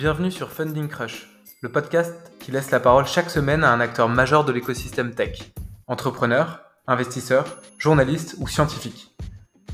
Bienvenue 0.00 0.30
sur 0.30 0.50
Funding 0.50 0.88
Crush, 0.88 1.28
le 1.60 1.68
podcast 1.68 2.32
qui 2.40 2.50
laisse 2.50 2.70
la 2.70 2.80
parole 2.80 3.04
chaque 3.04 3.28
semaine 3.28 3.62
à 3.62 3.70
un 3.70 3.80
acteur 3.80 4.08
majeur 4.08 4.46
de 4.46 4.52
l'écosystème 4.52 5.14
tech. 5.14 5.52
Entrepreneur, 5.88 6.62
investisseur, 6.86 7.60
journaliste 7.76 8.36
ou 8.38 8.48
scientifique. 8.48 9.14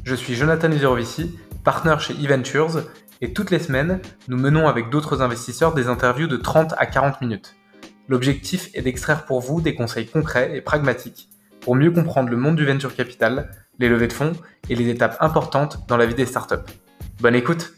Je 0.03 0.17
suis 0.17 0.35
Jonathan 0.35 0.73
Uzerovici, 0.73 1.39
partenaire 1.63 2.01
chez 2.01 2.15
eVentures, 2.15 2.83
et 3.21 3.33
toutes 3.33 3.53
les 3.53 3.61
semaines, 3.61 4.01
nous 4.27 4.37
menons 4.37 4.67
avec 4.67 4.91
d'autres 4.91 5.23
investisseurs 5.23 5.75
des 5.75 5.87
interviews 5.87 6.27
de 6.27 6.37
30 6.37 6.75
à 6.77 6.87
40 6.87 7.21
minutes. 7.21 7.55
L'objectif 8.09 8.71
est 8.75 8.83
d'extraire 8.83 9.27
pour 9.27 9.41
vous 9.41 9.61
des 9.61 9.77
conseils 9.77 10.09
concrets 10.09 10.57
et 10.57 10.61
pragmatiques 10.61 11.29
pour 11.61 11.77
mieux 11.77 11.93
comprendre 11.93 12.31
le 12.31 12.37
monde 12.37 12.57
du 12.57 12.67
venture 12.67 12.97
capital, 12.97 13.53
les 13.79 13.89
levées 13.89 14.09
de 14.09 14.13
fonds 14.13 14.33
et 14.69 14.75
les 14.75 14.89
étapes 14.89 15.19
importantes 15.21 15.87
dans 15.87 15.97
la 15.97 16.07
vie 16.07 16.17
des 16.17 16.27
startups. 16.27 16.67
Bonne 17.21 17.37
écoute 17.37 17.76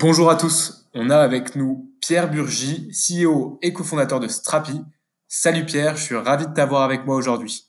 Bonjour 0.00 0.30
à 0.30 0.36
tous, 0.36 0.88
on 0.94 1.10
a 1.10 1.16
avec 1.16 1.56
nous 1.56 1.92
Pierre 2.00 2.30
Burgy, 2.30 2.92
CEO 2.92 3.58
et 3.62 3.72
cofondateur 3.72 4.20
de 4.20 4.28
Strapi. 4.28 4.80
Salut 5.26 5.66
Pierre, 5.66 5.96
je 5.96 6.04
suis 6.04 6.14
ravi 6.14 6.46
de 6.46 6.52
t'avoir 6.52 6.82
avec 6.82 7.04
moi 7.04 7.16
aujourd'hui. 7.16 7.64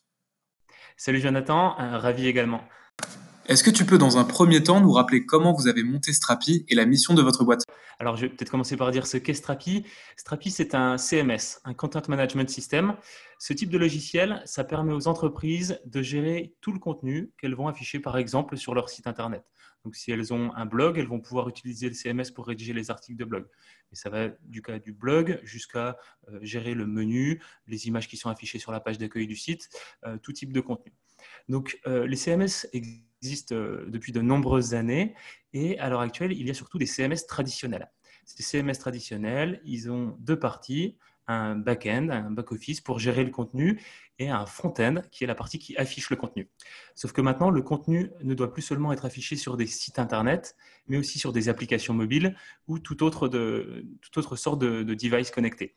Salut 0.95 1.19
Jonathan, 1.19 1.75
euh, 1.79 1.97
ravi 1.97 2.27
également. 2.27 2.61
Est-ce 3.47 3.63
que 3.63 3.71
tu 3.71 3.83
peux, 3.83 3.97
dans 3.97 4.19
un 4.19 4.25
premier 4.25 4.61
temps, 4.61 4.79
nous 4.79 4.91
rappeler 4.91 5.25
comment 5.25 5.53
vous 5.53 5.67
avez 5.67 5.81
monté 5.81 6.13
Strapi 6.13 6.65
et 6.69 6.75
la 6.75 6.85
mission 6.85 7.15
de 7.15 7.23
votre 7.23 7.43
boîte? 7.43 7.63
Alors, 7.97 8.15
je 8.15 8.27
vais 8.27 8.29
peut-être 8.29 8.51
commencer 8.51 8.77
par 8.77 8.91
dire 8.91 9.07
ce 9.07 9.17
qu'est 9.17 9.33
Strapi. 9.33 9.83
Strapi, 10.15 10.51
c'est 10.51 10.75
un 10.75 10.99
CMS, 10.99 11.59
un 11.65 11.73
Content 11.73 12.03
Management 12.09 12.47
System. 12.47 12.93
Ce 13.39 13.53
type 13.53 13.71
de 13.71 13.79
logiciel, 13.79 14.43
ça 14.45 14.63
permet 14.63 14.93
aux 14.93 15.07
entreprises 15.07 15.79
de 15.87 16.03
gérer 16.03 16.53
tout 16.61 16.73
le 16.73 16.77
contenu 16.77 17.31
qu'elles 17.41 17.55
vont 17.55 17.67
afficher, 17.67 17.99
par 17.99 18.19
exemple, 18.19 18.55
sur 18.55 18.75
leur 18.75 18.87
site 18.87 19.07
Internet. 19.07 19.41
Donc, 19.85 19.95
si 19.95 20.11
elles 20.11 20.33
ont 20.33 20.53
un 20.55 20.65
blog, 20.65 20.97
elles 20.97 21.07
vont 21.07 21.19
pouvoir 21.19 21.49
utiliser 21.49 21.87
le 21.87 21.93
CMS 21.93 22.31
pour 22.33 22.47
rédiger 22.47 22.73
les 22.73 22.91
articles 22.91 23.17
de 23.17 23.25
blog. 23.25 23.47
Et 23.91 23.95
ça 23.95 24.09
va 24.09 24.29
du 24.43 24.61
cas 24.61 24.79
du 24.79 24.93
blog 24.93 25.39
jusqu'à 25.43 25.97
euh, 26.29 26.39
gérer 26.41 26.73
le 26.73 26.85
menu, 26.85 27.41
les 27.67 27.87
images 27.87 28.07
qui 28.07 28.17
sont 28.17 28.29
affichées 28.29 28.59
sur 28.59 28.71
la 28.71 28.79
page 28.79 28.97
d'accueil 28.97 29.27
du 29.27 29.35
site, 29.35 29.69
euh, 30.05 30.17
tout 30.17 30.33
type 30.33 30.53
de 30.53 30.61
contenu. 30.61 30.93
Donc, 31.47 31.79
euh, 31.87 32.07
les 32.07 32.15
CMS 32.15 32.67
existent 32.73 33.09
existe 33.21 33.53
depuis 33.53 34.11
de 34.11 34.21
nombreuses 34.21 34.73
années. 34.73 35.15
Et 35.53 35.77
à 35.79 35.89
l'heure 35.89 36.01
actuelle, 36.01 36.31
il 36.31 36.47
y 36.47 36.49
a 36.49 36.53
surtout 36.53 36.77
des 36.77 36.85
CMS 36.85 37.25
traditionnels. 37.27 37.91
Ces 38.25 38.43
CMS 38.43 38.77
traditionnels, 38.79 39.61
ils 39.65 39.91
ont 39.91 40.15
deux 40.19 40.37
parties, 40.37 40.97
un 41.29 41.55
back-end, 41.55 42.09
un 42.09 42.31
back-office 42.31 42.81
pour 42.81 42.99
gérer 42.99 43.23
le 43.23 43.29
contenu 43.29 43.79
et 44.17 44.29
un 44.29 44.45
front-end 44.45 44.95
qui 45.11 45.23
est 45.23 45.27
la 45.27 45.35
partie 45.35 45.59
qui 45.59 45.77
affiche 45.77 46.09
le 46.09 46.15
contenu. 46.15 46.49
Sauf 46.95 47.13
que 47.13 47.21
maintenant, 47.21 47.51
le 47.51 47.61
contenu 47.61 48.09
ne 48.23 48.33
doit 48.33 48.51
plus 48.51 48.63
seulement 48.63 48.91
être 48.91 49.05
affiché 49.05 49.35
sur 49.35 49.55
des 49.55 49.67
sites 49.67 49.99
Internet, 49.99 50.55
mais 50.87 50.97
aussi 50.97 51.19
sur 51.19 51.31
des 51.31 51.47
applications 51.47 51.93
mobiles 51.93 52.35
ou 52.67 52.79
toute 52.79 53.03
autre, 53.03 53.27
de, 53.27 53.85
sorte 54.35 54.59
de, 54.59 54.83
de 54.83 54.93
device 54.95 55.29
connecté. 55.29 55.75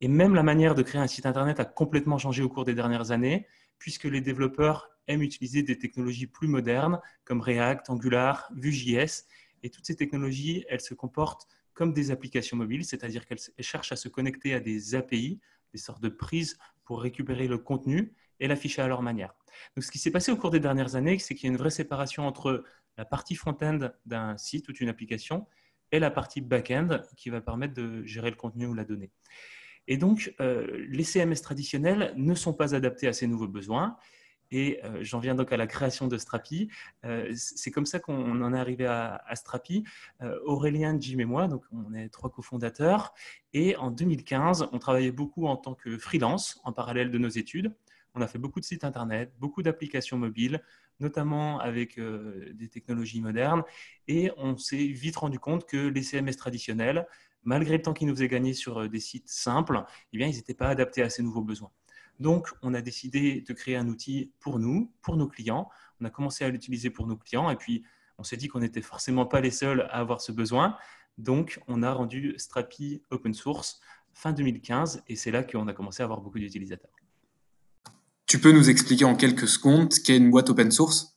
Et 0.00 0.08
même 0.08 0.34
la 0.34 0.42
manière 0.42 0.74
de 0.74 0.82
créer 0.82 1.00
un 1.00 1.06
site 1.06 1.26
Internet 1.26 1.60
a 1.60 1.66
complètement 1.66 2.18
changé 2.18 2.42
au 2.42 2.48
cours 2.48 2.64
des 2.64 2.74
dernières 2.74 3.10
années, 3.10 3.46
puisque 3.78 4.04
les 4.04 4.22
développeurs 4.22 4.88
aiment 5.08 5.22
utiliser 5.22 5.62
des 5.62 5.78
technologies 5.78 6.26
plus 6.26 6.48
modernes 6.48 7.00
comme 7.24 7.40
React, 7.42 7.90
Angular, 7.90 8.50
Vue.js. 8.56 9.24
Et 9.62 9.70
toutes 9.70 9.86
ces 9.86 9.96
technologies, 9.96 10.64
elles 10.68 10.80
se 10.80 10.94
comportent 10.94 11.46
comme 11.76 11.92
des 11.92 12.10
applications 12.10 12.56
mobiles, 12.56 12.84
c'est-à-dire 12.84 13.26
qu'elles 13.26 13.38
cherchent 13.60 13.92
à 13.92 13.96
se 13.96 14.08
connecter 14.08 14.54
à 14.54 14.60
des 14.60 14.94
API, 14.94 15.38
des 15.72 15.78
sortes 15.78 16.02
de 16.02 16.08
prises 16.08 16.58
pour 16.84 17.02
récupérer 17.02 17.46
le 17.46 17.58
contenu 17.58 18.14
et 18.40 18.48
l'afficher 18.48 18.82
à 18.82 18.88
leur 18.88 19.02
manière. 19.02 19.34
Donc, 19.76 19.84
ce 19.84 19.90
qui 19.90 19.98
s'est 19.98 20.10
passé 20.10 20.32
au 20.32 20.36
cours 20.36 20.50
des 20.50 20.58
dernières 20.58 20.96
années, 20.96 21.18
c'est 21.18 21.34
qu'il 21.34 21.44
y 21.44 21.50
a 21.50 21.52
une 21.52 21.58
vraie 21.58 21.70
séparation 21.70 22.26
entre 22.26 22.64
la 22.96 23.04
partie 23.04 23.34
front-end 23.34 23.90
d'un 24.06 24.36
site 24.38 24.68
ou 24.68 24.72
d'une 24.72 24.88
application 24.88 25.46
et 25.92 25.98
la 25.98 26.10
partie 26.10 26.40
back-end 26.40 27.02
qui 27.16 27.28
va 27.28 27.42
permettre 27.42 27.74
de 27.74 28.02
gérer 28.04 28.30
le 28.30 28.36
contenu 28.36 28.66
ou 28.66 28.74
la 28.74 28.84
donnée. 28.84 29.10
Et 29.86 29.98
donc, 29.98 30.34
euh, 30.40 30.86
les 30.88 31.04
CMS 31.04 31.40
traditionnels 31.42 32.14
ne 32.16 32.34
sont 32.34 32.54
pas 32.54 32.74
adaptés 32.74 33.06
à 33.06 33.12
ces 33.12 33.26
nouveaux 33.26 33.48
besoins 33.48 33.96
et 34.50 34.80
euh, 34.84 34.98
j'en 35.02 35.18
viens 35.18 35.34
donc 35.34 35.52
à 35.52 35.56
la 35.56 35.66
création 35.66 36.06
de 36.06 36.18
Strapi. 36.18 36.68
Euh, 37.04 37.32
c'est 37.34 37.70
comme 37.70 37.86
ça 37.86 37.98
qu'on 37.98 38.42
en 38.42 38.54
est 38.54 38.58
arrivé 38.58 38.86
à, 38.86 39.22
Strapi. 39.34 39.84
Euh, 40.22 40.38
Aurélien, 40.44 40.96
Jim 40.98 41.18
et 41.18 41.24
moi, 41.24 41.48
donc 41.48 41.64
on 41.72 41.94
est 41.94 42.08
trois 42.08 42.30
cofondateurs. 42.30 43.14
Et 43.52 43.76
en 43.76 43.90
2015, 43.90 44.68
on 44.72 44.78
travaillait 44.78 45.12
beaucoup 45.12 45.46
en 45.46 45.56
tant 45.56 45.74
que 45.74 45.98
freelance 45.98 46.60
en 46.64 46.72
parallèle 46.72 47.10
de 47.10 47.18
nos 47.18 47.28
études. 47.28 47.74
On 48.14 48.20
a 48.20 48.26
fait 48.26 48.38
beaucoup 48.38 48.60
de 48.60 48.64
sites 48.64 48.84
internet, 48.84 49.32
beaucoup 49.38 49.62
d'applications 49.62 50.16
mobiles, 50.16 50.62
notamment 51.00 51.60
avec 51.60 52.00
des 52.00 52.68
technologies 52.68 53.20
modernes. 53.20 53.62
Et 54.08 54.30
on 54.38 54.56
s'est 54.56 54.86
vite 54.86 55.16
rendu 55.16 55.38
compte 55.38 55.66
que 55.66 55.88
les 55.88 56.02
CMS 56.02 56.34
traditionnels, 56.38 57.06
malgré 57.42 57.76
le 57.76 57.82
temps 57.82 57.92
qu'ils 57.92 58.08
nous 58.08 58.14
faisaient 58.14 58.28
gagner 58.28 58.54
sur 58.54 58.88
des 58.88 59.00
sites 59.00 59.28
simples, 59.28 59.84
eh 60.14 60.16
bien, 60.16 60.28
ils 60.28 60.36
n'étaient 60.36 60.54
pas 60.54 60.68
adaptés 60.68 61.02
à 61.02 61.10
ces 61.10 61.22
nouveaux 61.22 61.42
besoins. 61.42 61.70
Donc, 62.18 62.48
on 62.62 62.74
a 62.74 62.80
décidé 62.80 63.42
de 63.42 63.52
créer 63.52 63.76
un 63.76 63.88
outil 63.88 64.32
pour 64.40 64.58
nous, 64.58 64.92
pour 65.02 65.16
nos 65.16 65.28
clients. 65.28 65.68
On 66.00 66.04
a 66.04 66.10
commencé 66.10 66.44
à 66.44 66.48
l'utiliser 66.48 66.90
pour 66.90 67.06
nos 67.06 67.16
clients 67.16 67.50
et 67.50 67.56
puis 67.56 67.84
on 68.18 68.24
s'est 68.24 68.36
dit 68.36 68.48
qu'on 68.48 68.60
n'était 68.60 68.82
forcément 68.82 69.26
pas 69.26 69.40
les 69.40 69.50
seuls 69.50 69.82
à 69.90 69.98
avoir 69.98 70.20
ce 70.20 70.32
besoin. 70.32 70.76
Donc, 71.18 71.60
on 71.66 71.82
a 71.82 71.92
rendu 71.92 72.34
Strapi 72.38 73.02
open 73.10 73.34
source 73.34 73.80
fin 74.14 74.32
2015 74.32 75.02
et 75.08 75.16
c'est 75.16 75.30
là 75.30 75.44
qu'on 75.44 75.68
a 75.68 75.74
commencé 75.74 76.02
à 76.02 76.04
avoir 76.04 76.20
beaucoup 76.20 76.38
d'utilisateurs. 76.38 76.90
Tu 78.26 78.40
peux 78.40 78.52
nous 78.52 78.70
expliquer 78.70 79.04
en 79.04 79.14
quelques 79.14 79.46
secondes 79.46 79.92
qu'est 80.04 80.16
une 80.16 80.30
boîte 80.30 80.50
open 80.50 80.70
source? 80.70 81.15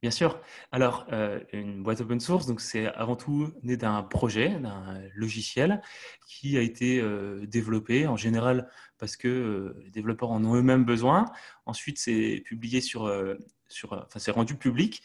Bien 0.00 0.12
sûr. 0.12 0.40
Alors, 0.70 1.06
euh, 1.12 1.40
une 1.52 1.82
boîte 1.82 2.00
open 2.00 2.20
source, 2.20 2.46
donc 2.46 2.60
c'est 2.60 2.86
avant 2.86 3.16
tout 3.16 3.52
né 3.64 3.76
d'un 3.76 4.04
projet, 4.04 4.60
d'un 4.60 5.02
logiciel 5.16 5.82
qui 6.28 6.56
a 6.56 6.60
été 6.60 7.00
euh, 7.00 7.44
développé 7.46 8.06
en 8.06 8.16
général 8.16 8.70
parce 8.98 9.16
que 9.16 9.26
euh, 9.26 9.82
les 9.82 9.90
développeurs 9.90 10.30
en 10.30 10.44
ont 10.44 10.54
eux-mêmes 10.54 10.84
besoin. 10.84 11.24
Ensuite, 11.66 11.98
c'est 11.98 12.42
publié 12.44 12.80
sur, 12.80 13.12
sur, 13.68 13.92
enfin, 13.92 14.20
c'est 14.20 14.30
rendu 14.30 14.54
public. 14.54 15.02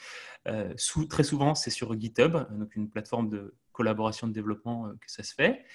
Sous, 0.76 1.06
très 1.06 1.24
souvent, 1.24 1.56
c'est 1.56 1.72
sur 1.72 2.00
GitHub, 2.00 2.38
donc 2.52 2.76
une 2.76 2.90
plateforme 2.90 3.30
de 3.30 3.56
collaboration 3.72 4.28
de 4.28 4.34
développement 4.34 4.92
que 5.02 5.12
ça 5.12 5.24
se 5.24 5.34
fait. 5.34 5.66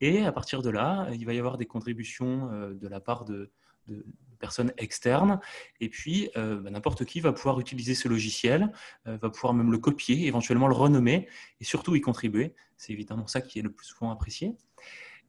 Et 0.00 0.24
à 0.24 0.30
partir 0.30 0.62
de 0.62 0.70
là, 0.70 1.08
il 1.12 1.26
va 1.26 1.34
y 1.34 1.38
avoir 1.38 1.56
des 1.58 1.66
contributions 1.66 2.48
de 2.72 2.88
la 2.88 3.00
part 3.00 3.24
de, 3.24 3.50
de 3.88 4.06
personnes 4.38 4.72
externes. 4.78 5.40
Et 5.80 5.88
puis, 5.88 6.30
euh, 6.36 6.60
bah, 6.60 6.70
n'importe 6.70 7.04
qui 7.04 7.20
va 7.20 7.32
pouvoir 7.32 7.60
utiliser 7.60 7.94
ce 7.94 8.08
logiciel, 8.08 8.72
euh, 9.06 9.18
va 9.18 9.30
pouvoir 9.30 9.54
même 9.54 9.70
le 9.70 9.78
copier, 9.78 10.26
éventuellement 10.26 10.68
le 10.68 10.74
renommer 10.74 11.28
et 11.60 11.64
surtout 11.64 11.94
y 11.94 12.00
contribuer. 12.00 12.54
C'est 12.76 12.92
évidemment 12.92 13.26
ça 13.26 13.40
qui 13.40 13.58
est 13.58 13.62
le 13.62 13.70
plus 13.70 13.86
souvent 13.86 14.10
apprécié. 14.10 14.54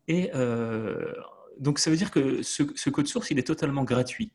Et 0.07 0.31
euh, 0.33 1.13
donc, 1.59 1.79
ça 1.79 1.89
veut 1.89 1.97
dire 1.97 2.11
que 2.11 2.41
ce, 2.41 2.89
code 2.89 3.07
source, 3.07 3.31
il 3.31 3.39
est 3.39 3.47
totalement 3.47 3.83
gratuit. 3.83 4.31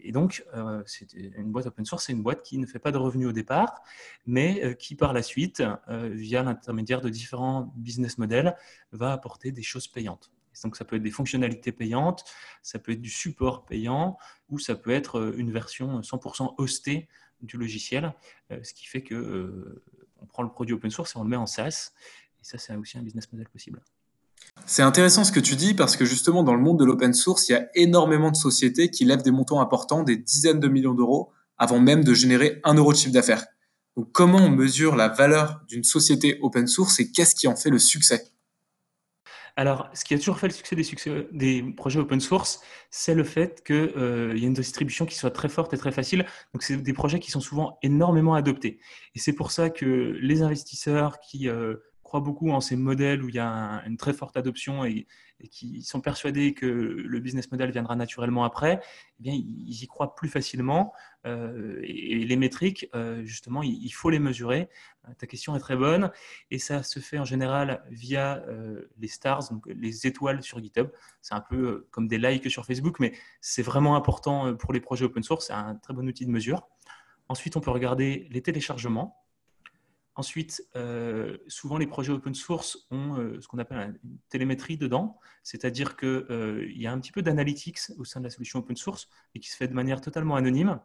et 0.00 0.12
donc, 0.12 0.42
c'est 0.86 1.12
une 1.12 1.52
boîte 1.52 1.66
open 1.66 1.84
source, 1.84 2.06
c'est 2.06 2.12
une 2.14 2.22
boîte 2.22 2.42
qui 2.42 2.56
ne 2.56 2.64
fait 2.64 2.78
pas 2.78 2.90
de 2.90 2.96
revenus 2.96 3.28
au 3.28 3.32
départ, 3.32 3.82
mais 4.24 4.74
qui 4.78 4.94
par 4.94 5.12
la 5.12 5.20
suite, 5.22 5.62
via 5.90 6.42
l'intermédiaire 6.42 7.02
de 7.02 7.10
différents 7.10 7.70
business 7.76 8.16
models, 8.16 8.56
va 8.92 9.12
apporter 9.12 9.52
des 9.52 9.62
choses 9.62 9.88
payantes. 9.88 10.32
Donc, 10.64 10.76
ça 10.76 10.84
peut 10.84 10.96
être 10.96 11.02
des 11.02 11.10
fonctionnalités 11.10 11.72
payantes, 11.72 12.24
ça 12.62 12.78
peut 12.78 12.92
être 12.92 13.00
du 13.00 13.10
support 13.10 13.64
payant, 13.64 14.18
ou 14.48 14.58
ça 14.58 14.74
peut 14.74 14.90
être 14.90 15.18
euh, 15.18 15.34
une 15.36 15.50
version 15.50 16.00
100% 16.00 16.54
hostée 16.58 17.08
du 17.40 17.56
logiciel, 17.56 18.14
euh, 18.50 18.58
ce 18.62 18.74
qui 18.74 18.86
fait 18.86 19.02
que 19.02 19.14
euh, 19.14 19.82
on 20.20 20.26
prend 20.26 20.42
le 20.42 20.50
produit 20.50 20.74
open 20.74 20.90
source 20.90 21.14
et 21.14 21.18
on 21.18 21.24
le 21.24 21.28
met 21.28 21.36
en 21.36 21.46
SaaS. 21.46 21.92
Et 22.40 22.44
ça, 22.44 22.58
c'est 22.58 22.74
aussi 22.76 22.98
un 22.98 23.02
business 23.02 23.30
model 23.32 23.48
possible. 23.48 23.82
C'est 24.66 24.82
intéressant 24.82 25.24
ce 25.24 25.32
que 25.32 25.40
tu 25.40 25.56
dis 25.56 25.74
parce 25.74 25.96
que 25.96 26.04
justement, 26.04 26.42
dans 26.42 26.54
le 26.54 26.60
monde 26.60 26.78
de 26.78 26.84
l'open 26.84 27.14
source, 27.14 27.48
il 27.48 27.52
y 27.52 27.54
a 27.54 27.68
énormément 27.74 28.30
de 28.30 28.36
sociétés 28.36 28.90
qui 28.90 29.04
lèvent 29.04 29.22
des 29.22 29.30
montants 29.30 29.60
importants, 29.60 30.02
des 30.02 30.16
dizaines 30.16 30.60
de 30.60 30.68
millions 30.68 30.94
d'euros, 30.94 31.32
avant 31.58 31.80
même 31.80 32.04
de 32.04 32.14
générer 32.14 32.60
un 32.64 32.74
euro 32.74 32.92
de 32.92 32.98
chiffre 32.98 33.12
d'affaires. 33.12 33.46
Donc, 33.96 34.10
comment 34.12 34.38
on 34.38 34.50
mesure 34.50 34.96
la 34.96 35.08
valeur 35.08 35.60
d'une 35.68 35.84
société 35.84 36.38
open 36.42 36.66
source 36.66 36.98
et 37.00 37.10
qu'est-ce 37.10 37.34
qui 37.34 37.46
en 37.46 37.56
fait 37.56 37.70
le 37.70 37.78
succès? 37.78 38.31
Alors, 39.56 39.90
ce 39.92 40.04
qui 40.04 40.14
a 40.14 40.18
toujours 40.18 40.38
fait 40.38 40.46
le 40.46 40.52
succès 40.52 40.76
des, 40.76 40.82
succès, 40.82 41.28
des 41.30 41.62
projets 41.62 42.00
open 42.00 42.20
source, 42.20 42.62
c'est 42.90 43.14
le 43.14 43.22
fait 43.22 43.62
qu'il 43.64 43.92
euh, 43.96 44.34
y 44.36 44.44
a 44.44 44.46
une 44.46 44.54
distribution 44.54 45.04
qui 45.04 45.14
soit 45.14 45.30
très 45.30 45.50
forte 45.50 45.74
et 45.74 45.76
très 45.76 45.92
facile. 45.92 46.24
Donc, 46.54 46.62
c'est 46.62 46.76
des 46.78 46.92
projets 46.94 47.20
qui 47.20 47.30
sont 47.30 47.40
souvent 47.40 47.78
énormément 47.82 48.34
adoptés. 48.34 48.78
Et 49.14 49.18
c'est 49.18 49.34
pour 49.34 49.50
ça 49.50 49.68
que 49.68 50.16
les 50.20 50.42
investisseurs 50.42 51.20
qui 51.20 51.48
euh, 51.48 51.76
croient 52.12 52.20
beaucoup 52.20 52.50
en 52.50 52.60
ces 52.60 52.76
modèles 52.76 53.22
où 53.22 53.30
il 53.30 53.36
y 53.36 53.38
a 53.38 53.82
une 53.86 53.96
très 53.96 54.12
forte 54.12 54.36
adoption 54.36 54.84
et, 54.84 55.06
qui 55.50 55.82
sont 55.82 56.02
persuadés 56.02 56.52
que 56.52 56.66
le 56.66 57.20
business 57.20 57.50
model 57.50 57.70
viendra 57.70 57.96
naturellement 57.96 58.44
après, 58.44 58.82
eh 59.18 59.22
bien, 59.22 59.32
ils 59.32 59.82
y 59.82 59.86
croient 59.86 60.14
plus 60.14 60.28
facilement. 60.28 60.92
Euh, 61.24 61.80
et, 61.82 62.26
les 62.26 62.36
métriques, 62.36 62.86
euh, 62.94 63.24
justement, 63.24 63.62
il, 63.62 63.88
faut 63.88 64.10
les 64.10 64.18
mesurer. 64.18 64.68
Euh, 65.08 65.14
ta 65.16 65.26
question 65.26 65.56
est 65.56 65.58
très 65.58 65.74
bonne 65.74 66.10
et 66.50 66.58
ça 66.58 66.82
se 66.82 67.00
fait 67.00 67.18
en 67.18 67.24
général 67.24 67.82
via 67.88 68.44
les 68.98 69.08
stars, 69.08 69.48
donc 69.50 69.64
les 69.66 70.06
étoiles 70.06 70.42
sur 70.42 70.62
GitHub. 70.62 70.88
C'est 71.22 71.34
un 71.34 71.40
peu 71.40 71.88
comme 71.92 72.08
des 72.08 72.18
likes 72.18 72.50
sur 72.50 72.66
Facebook, 72.66 73.00
mais 73.00 73.14
c'est 73.40 73.62
vraiment 73.62 73.96
important 73.96 74.54
pour 74.54 74.74
les 74.74 74.80
projets 74.80 75.06
open 75.06 75.22
source. 75.22 75.46
C'est 75.46 75.54
un 75.54 75.76
très 75.76 75.94
bon 75.94 76.06
outil 76.06 76.26
de 76.26 76.30
mesure. 76.30 76.68
Ensuite, 77.30 77.56
on 77.56 77.60
peut 77.60 77.70
regarder 77.70 78.28
les 78.30 78.42
téléchargements. 78.42 79.21
Ensuite, 80.14 80.62
euh, 80.76 81.38
souvent 81.48 81.78
les 81.78 81.86
projets 81.86 82.12
open 82.12 82.34
source 82.34 82.86
ont 82.90 83.18
euh, 83.18 83.40
ce 83.40 83.48
qu'on 83.48 83.58
appelle 83.58 83.98
une 84.04 84.18
télémétrie 84.28 84.76
dedans, 84.76 85.18
c'est-à-dire 85.42 85.96
qu'il 85.96 86.08
euh, 86.08 86.70
y 86.74 86.86
a 86.86 86.92
un 86.92 87.00
petit 87.00 87.12
peu 87.12 87.22
d'analytics 87.22 87.78
au 87.96 88.04
sein 88.04 88.20
de 88.20 88.24
la 88.24 88.30
solution 88.30 88.58
open 88.58 88.76
source 88.76 89.08
et 89.34 89.40
qui 89.40 89.48
se 89.48 89.56
fait 89.56 89.68
de 89.68 89.72
manière 89.72 90.02
totalement 90.02 90.36
anonyme 90.36 90.80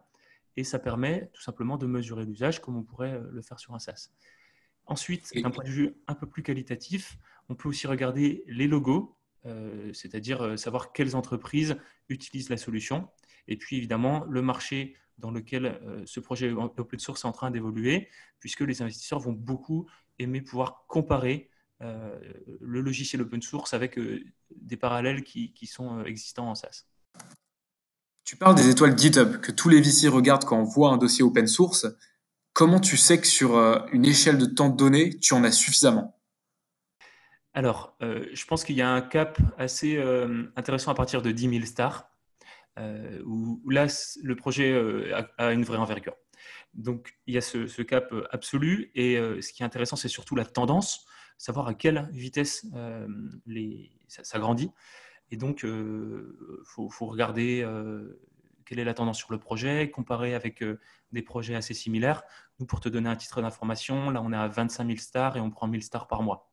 et 0.56 0.64
ça 0.64 0.78
permet 0.78 1.30
tout 1.34 1.42
simplement 1.42 1.76
de 1.76 1.86
mesurer 1.86 2.24
l'usage 2.24 2.62
comme 2.62 2.76
on 2.76 2.82
pourrait 2.82 3.20
le 3.30 3.42
faire 3.42 3.60
sur 3.60 3.74
un 3.74 3.78
SaaS. 3.78 4.10
Ensuite, 4.86 5.30
d'un 5.34 5.50
point 5.50 5.64
de 5.64 5.68
vue 5.68 5.94
un 6.06 6.14
peu 6.14 6.26
plus 6.26 6.42
qualitatif, 6.42 7.18
on 7.50 7.54
peut 7.54 7.68
aussi 7.68 7.86
regarder 7.86 8.42
les 8.48 8.66
logos, 8.66 9.16
c'est-à-dire 9.92 10.58
savoir 10.58 10.92
quelles 10.92 11.14
entreprises 11.14 11.76
utilisent 12.08 12.48
la 12.48 12.56
solution. 12.56 13.08
Et 13.46 13.56
puis 13.56 13.76
évidemment, 13.76 14.24
le 14.24 14.42
marché 14.42 14.96
dans 15.18 15.30
lequel 15.30 15.66
euh, 15.66 16.02
ce 16.06 16.20
projet 16.20 16.52
open 16.52 16.98
source 16.98 17.24
est 17.24 17.28
en 17.28 17.32
train 17.32 17.50
d'évoluer, 17.50 18.08
puisque 18.40 18.60
les 18.60 18.82
investisseurs 18.82 19.18
vont 19.18 19.32
beaucoup 19.32 19.88
aimer 20.18 20.40
pouvoir 20.40 20.84
comparer 20.88 21.50
euh, 21.82 22.18
le 22.60 22.80
logiciel 22.80 23.22
open 23.22 23.42
source 23.42 23.74
avec 23.74 23.98
euh, 23.98 24.24
des 24.56 24.76
parallèles 24.76 25.22
qui, 25.22 25.52
sont 25.66 26.04
existants 26.04 26.50
en 26.50 26.54
SaaS. 26.54 26.84
Tu 28.24 28.36
parles 28.36 28.56
des 28.56 28.68
étoiles 28.68 28.96
GitHub 28.96 29.40
que 29.40 29.52
tous 29.52 29.68
les 29.68 29.80
VC 29.80 30.08
regardent 30.08 30.44
quand 30.44 30.58
on 30.58 30.64
voit 30.64 30.90
un 30.90 30.98
dossier 30.98 31.24
open 31.24 31.46
source. 31.46 31.86
Comment 32.52 32.80
tu 32.80 32.96
sais 32.96 33.20
que 33.20 33.26
sur 33.26 33.56
une 33.92 34.04
échelle 34.04 34.36
de 34.38 34.46
temps 34.46 34.68
donné, 34.68 35.16
tu 35.18 35.32
en 35.34 35.44
as 35.44 35.52
suffisamment? 35.52 36.18
Alors, 37.54 37.96
je 38.00 38.44
pense 38.44 38.64
qu'il 38.64 38.74
y 38.74 38.82
a 38.82 38.90
un 38.90 39.00
cap 39.00 39.38
assez 39.56 39.98
intéressant 40.56 40.90
à 40.90 40.94
partir 40.94 41.22
de 41.22 41.30
10 41.30 41.48
000 41.48 41.64
stars. 41.64 42.10
Euh, 42.78 43.20
où, 43.24 43.60
là, 43.68 43.86
le 44.22 44.36
projet 44.36 44.72
euh, 44.72 45.20
a, 45.38 45.52
une 45.52 45.64
vraie 45.64 45.78
envergure. 45.78 46.14
Donc, 46.74 47.14
il 47.26 47.34
y 47.34 47.38
a 47.38 47.40
ce, 47.40 47.82
cap 47.82 48.12
euh, 48.12 48.24
absolu. 48.30 48.90
Et 48.94 49.16
ce 49.16 49.52
qui 49.52 49.62
est 49.62 49.66
intéressant, 49.66 49.96
c'est 49.96 50.08
surtout 50.08 50.36
la 50.36 50.44
tendance, 50.44 51.06
savoir 51.38 51.68
à 51.68 51.74
quelle 51.74 52.08
vitesse 52.12 52.66
ça, 54.06 54.38
grandit. 54.38 54.70
Et 55.30 55.36
donc, 55.36 55.62
il 55.64 56.24
faut, 56.64 57.06
regarder 57.06 57.66
quelle 58.64 58.78
est 58.78 58.84
la 58.84 58.94
tendance 58.94 59.18
sur 59.18 59.32
le 59.32 59.38
projet, 59.38 59.90
comparer 59.90 60.34
avec 60.34 60.64
des 61.12 61.22
projets 61.22 61.54
assez 61.54 61.74
similaires. 61.74 62.22
Nous, 62.60 62.66
pour 62.66 62.80
te 62.80 62.88
donner 62.88 63.08
un 63.08 63.16
titre 63.16 63.42
d'information, 63.42 64.10
là, 64.10 64.22
on 64.22 64.32
est 64.32 64.36
à 64.36 64.48
25 64.48 64.86
000 64.86 64.98
stars 64.98 65.36
et 65.36 65.40
on 65.40 65.50
prend 65.50 65.66
1000 65.66 65.82
stars 65.82 66.06
par 66.06 66.22
mois. 66.22 66.47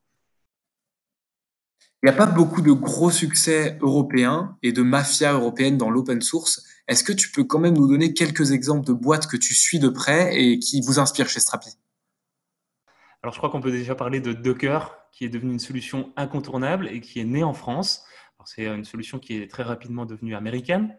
Il 2.06 2.10
n'y 2.10 2.14
a 2.14 2.18
pas 2.18 2.28
beaucoup 2.28 2.62
de 2.62 2.72
gros 2.72 3.10
succès 3.10 3.80
européens 3.82 4.60
et 4.62 4.72
de 4.72 4.84
mafia 4.84 5.34
européenne 5.34 5.76
dans 5.76 5.90
l'open 5.90 6.22
source. 6.22 6.64
Est-ce 6.88 7.04
que 7.04 7.12
tu 7.12 7.32
peux 7.32 7.46
quand 7.46 7.58
même 7.58 7.74
nous 7.74 7.88
donner 7.88 8.14
quelques 8.14 8.52
exemples 8.52 8.86
de 8.86 8.94
boîtes 8.94 9.26
que 9.26 9.38
tu 9.38 9.56
suis 9.56 9.80
de 9.80 9.90
près 9.90 10.40
et 10.40 10.60
qui 10.60 10.82
vous 10.82 11.00
inspirent 11.00 11.28
chez 11.28 11.40
Strapi? 11.40 11.72
Alors, 13.24 13.34
je 13.34 13.40
crois 13.40 13.50
qu'on 13.50 13.60
peut 13.60 13.72
déjà 13.72 13.96
parler 13.96 14.20
de 14.20 14.34
Docker, 14.34 14.96
qui 15.14 15.26
est 15.26 15.30
devenu 15.30 15.54
une 15.54 15.60
solution 15.60 16.14
incontournable 16.16 16.90
et 16.90 17.02
qui 17.02 17.20
est 17.20 17.24
née 17.24 17.44
en 17.44 17.56
France. 17.56 18.06
C'est 18.46 18.68
une 18.68 18.86
solution 18.86 19.18
qui 19.18 19.42
est 19.42 19.50
très 19.50 19.64
rapidement 19.64 20.06
devenue 20.06 20.36
américaine. 20.36 20.96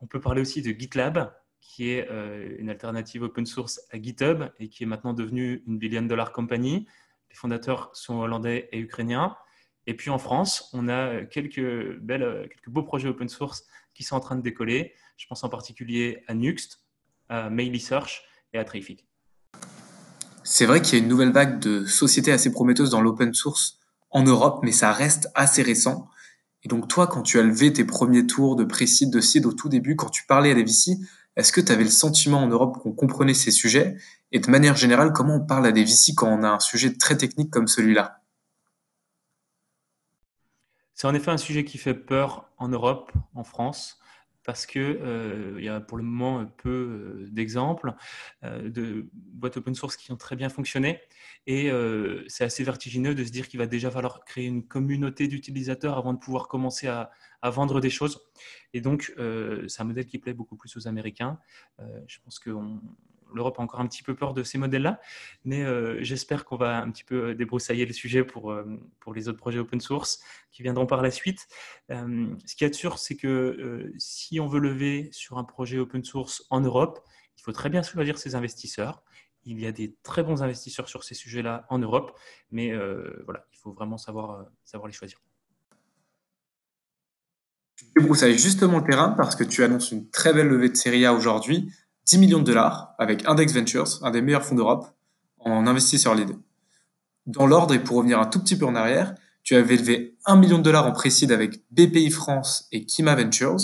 On 0.00 0.08
peut 0.08 0.20
parler 0.20 0.40
aussi 0.40 0.62
de 0.62 0.72
GitLab, 0.72 1.32
qui 1.60 1.90
est 1.90 2.10
euh, 2.10 2.56
une 2.58 2.70
alternative 2.70 3.22
open 3.22 3.46
source 3.46 3.80
à 3.92 4.02
GitHub 4.02 4.46
et 4.58 4.68
qui 4.68 4.82
est 4.82 4.86
maintenant 4.86 5.12
devenue 5.12 5.62
une 5.68 5.78
billion 5.78 6.02
dollar 6.02 6.32
company. 6.32 6.88
Les 7.30 7.36
fondateurs 7.36 7.90
sont 7.92 8.18
hollandais 8.18 8.68
et 8.72 8.80
ukrainiens. 8.80 9.36
Et 9.86 9.94
puis 9.94 10.10
en 10.10 10.18
France, 10.18 10.70
on 10.72 10.88
a 10.88 11.24
quelques, 11.24 11.54
quelques 12.06 12.68
beaux 12.68 12.82
projets 12.82 13.08
open 13.08 13.28
source 13.28 13.64
qui 13.94 14.02
sont 14.02 14.16
en 14.16 14.20
train 14.20 14.36
de 14.36 14.42
décoller. 14.42 14.94
Je 15.16 15.26
pense 15.26 15.44
en 15.44 15.48
particulier 15.48 16.22
à 16.26 16.34
Nuxt, 16.34 16.80
à 17.28 17.50
Mail 17.50 17.78
Search 17.80 18.22
et 18.52 18.58
à 18.58 18.64
Traffic. 18.64 19.06
C'est 20.42 20.66
vrai 20.66 20.82
qu'il 20.82 20.98
y 20.98 21.00
a 21.00 21.02
une 21.02 21.08
nouvelle 21.08 21.32
vague 21.32 21.58
de 21.58 21.86
sociétés 21.86 22.32
assez 22.32 22.52
prometteuses 22.52 22.90
dans 22.90 23.00
l'open 23.00 23.32
source 23.32 23.78
en 24.10 24.22
Europe, 24.22 24.60
mais 24.62 24.72
ça 24.72 24.92
reste 24.92 25.28
assez 25.34 25.62
récent. 25.62 26.08
Et 26.62 26.68
donc 26.68 26.88
toi, 26.88 27.06
quand 27.06 27.22
tu 27.22 27.38
as 27.38 27.42
levé 27.42 27.72
tes 27.72 27.84
premiers 27.84 28.26
tours 28.26 28.56
de 28.56 28.64
pré 28.64 28.84
de 28.84 29.20
seed 29.20 29.46
au 29.46 29.52
tout 29.52 29.68
début, 29.68 29.96
quand 29.96 30.08
tu 30.08 30.24
parlais 30.26 30.50
à 30.50 30.54
des 30.54 30.64
VC, 30.64 30.98
est-ce 31.36 31.52
que 31.52 31.60
tu 31.60 31.72
avais 31.72 31.84
le 31.84 31.90
sentiment 31.90 32.42
en 32.42 32.46
Europe 32.46 32.78
qu'on 32.82 32.92
comprenait 32.92 33.34
ces 33.34 33.50
sujets? 33.50 33.96
Et 34.32 34.38
de 34.38 34.50
manière 34.50 34.76
générale, 34.76 35.12
comment 35.12 35.36
on 35.36 35.44
parle 35.44 35.66
à 35.66 35.72
des 35.72 35.84
VC 35.84 36.14
quand 36.14 36.28
on 36.28 36.42
a 36.42 36.48
un 36.48 36.60
sujet 36.60 36.94
très 36.94 37.16
technique 37.16 37.50
comme 37.50 37.66
celui-là? 37.66 38.23
C'est 40.94 41.06
en 41.06 41.14
effet 41.14 41.30
un 41.30 41.38
sujet 41.38 41.64
qui 41.64 41.78
fait 41.78 41.94
peur 41.94 42.50
en 42.58 42.68
Europe, 42.68 43.12
en 43.34 43.44
France, 43.44 44.00
parce 44.44 44.66
qu'il 44.66 44.82
euh, 44.82 45.58
y 45.60 45.68
a 45.68 45.80
pour 45.80 45.96
le 45.96 46.04
moment 46.04 46.44
peu 46.44 46.70
euh, 46.70 47.28
d'exemples 47.30 47.94
euh, 48.44 48.68
de 48.68 49.08
boîtes 49.12 49.56
open 49.56 49.74
source 49.74 49.96
qui 49.96 50.12
ont 50.12 50.16
très 50.16 50.36
bien 50.36 50.50
fonctionné. 50.50 51.00
Et 51.46 51.70
c'est 52.26 52.44
assez 52.44 52.64
vertigineux 52.64 53.14
de 53.14 53.22
se 53.22 53.30
dire 53.30 53.48
qu'il 53.48 53.58
va 53.58 53.66
déjà 53.66 53.90
falloir 53.90 54.24
créer 54.24 54.46
une 54.46 54.66
communauté 54.66 55.28
d'utilisateurs 55.28 55.98
avant 55.98 56.14
de 56.14 56.18
pouvoir 56.18 56.48
commencer 56.48 56.86
à, 56.86 57.10
à, 57.42 57.50
vendre 57.50 57.82
des 57.82 57.90
choses. 57.90 58.22
Et 58.72 58.80
donc, 58.80 59.12
c'est 59.68 59.82
un 59.82 59.84
modèle 59.84 60.06
qui 60.06 60.18
plaît 60.18 60.32
beaucoup 60.32 60.56
plus 60.56 60.74
aux 60.78 60.88
Américains. 60.88 61.38
je 62.06 62.18
pense 62.24 62.38
qu'on 62.38 62.80
l'Europe 63.32 63.58
a 63.58 63.62
encore 63.62 63.80
un 63.80 63.86
petit 63.86 64.02
peu 64.02 64.14
peur 64.14 64.34
de 64.34 64.42
ces 64.42 64.58
modèles-là, 64.58 65.00
mais 65.44 65.62
euh, 65.62 65.98
j'espère 66.02 66.44
qu'on 66.44 66.56
va 66.56 66.78
un 66.80 66.90
petit 66.90 67.04
peu 67.04 67.30
euh, 67.30 67.34
débroussailler 67.34 67.86
le 67.86 67.92
sujet 67.92 68.24
pour, 68.24 68.52
euh, 68.52 68.64
pour 69.00 69.14
les 69.14 69.28
autres 69.28 69.38
projets 69.38 69.58
open 69.58 69.80
source 69.80 70.20
qui 70.52 70.62
viendront 70.62 70.86
par 70.86 71.02
la 71.02 71.10
suite. 71.10 71.48
ce 71.88 72.54
qui 72.56 72.64
est 72.64 72.72
sûr, 72.72 72.98
c'est 72.98 73.16
que 73.16 73.92
si 73.98 74.38
on 74.38 74.46
veut 74.46 74.60
lever 74.60 75.08
sur 75.12 75.38
un 75.38 75.44
projet 75.44 75.78
open 75.78 76.04
source 76.04 76.44
en 76.50 76.60
Europe, 76.60 77.00
il 77.36 77.42
faut 77.42 77.52
très 77.52 77.70
bien 77.70 77.82
choisir 77.82 78.18
ses 78.18 78.34
investisseurs. 78.34 79.02
Il 79.44 79.60
y 79.60 79.66
a 79.66 79.72
des 79.72 79.96
très 80.02 80.22
bons 80.22 80.42
investisseurs 80.42 80.88
sur 80.88 81.02
ces 81.02 81.14
sujets-là 81.14 81.66
en 81.68 81.78
Europe, 81.78 82.16
mais 82.52 82.72
voilà, 83.24 83.46
il 83.52 83.58
faut 83.58 83.72
vraiment 83.72 83.98
savoir, 83.98 84.46
savoir 84.64 84.86
les 84.86 84.94
choisir. 84.94 85.20
Tu 87.76 87.86
débroussailles 87.96 88.38
justement 88.38 88.78
le 88.78 88.84
terrain 88.84 89.10
parce 89.10 89.34
que 89.34 89.42
tu 89.42 89.64
annonces 89.64 89.90
une 89.90 90.08
très 90.08 90.32
belle 90.32 90.46
levée 90.46 90.68
de 90.68 90.76
série 90.76 91.04
A 91.04 91.12
aujourd'hui 91.12 91.72
10 92.06 92.18
millions 92.18 92.38
de 92.38 92.44
dollars 92.44 92.94
avec 92.98 93.26
Index 93.26 93.52
Ventures, 93.54 94.00
un 94.02 94.10
des 94.10 94.22
meilleurs 94.22 94.44
fonds 94.44 94.54
d'Europe, 94.54 94.86
en 95.38 95.66
investisseur 95.66 96.14
lead. 96.14 96.36
Dans 97.26 97.46
l'ordre, 97.46 97.74
et 97.74 97.78
pour 97.78 97.96
revenir 97.96 98.18
un 98.18 98.26
tout 98.26 98.40
petit 98.40 98.56
peu 98.56 98.66
en 98.66 98.74
arrière, 98.74 99.14
tu 99.42 99.54
avais 99.54 99.76
levé 99.76 100.16
1 100.26 100.36
million 100.36 100.58
de 100.58 100.62
dollars 100.62 100.86
en 100.86 100.92
précide 100.92 101.32
avec 101.32 101.62
BPI 101.70 102.10
France 102.10 102.66
et 102.72 102.84
Kima 102.84 103.14
Ventures, 103.14 103.60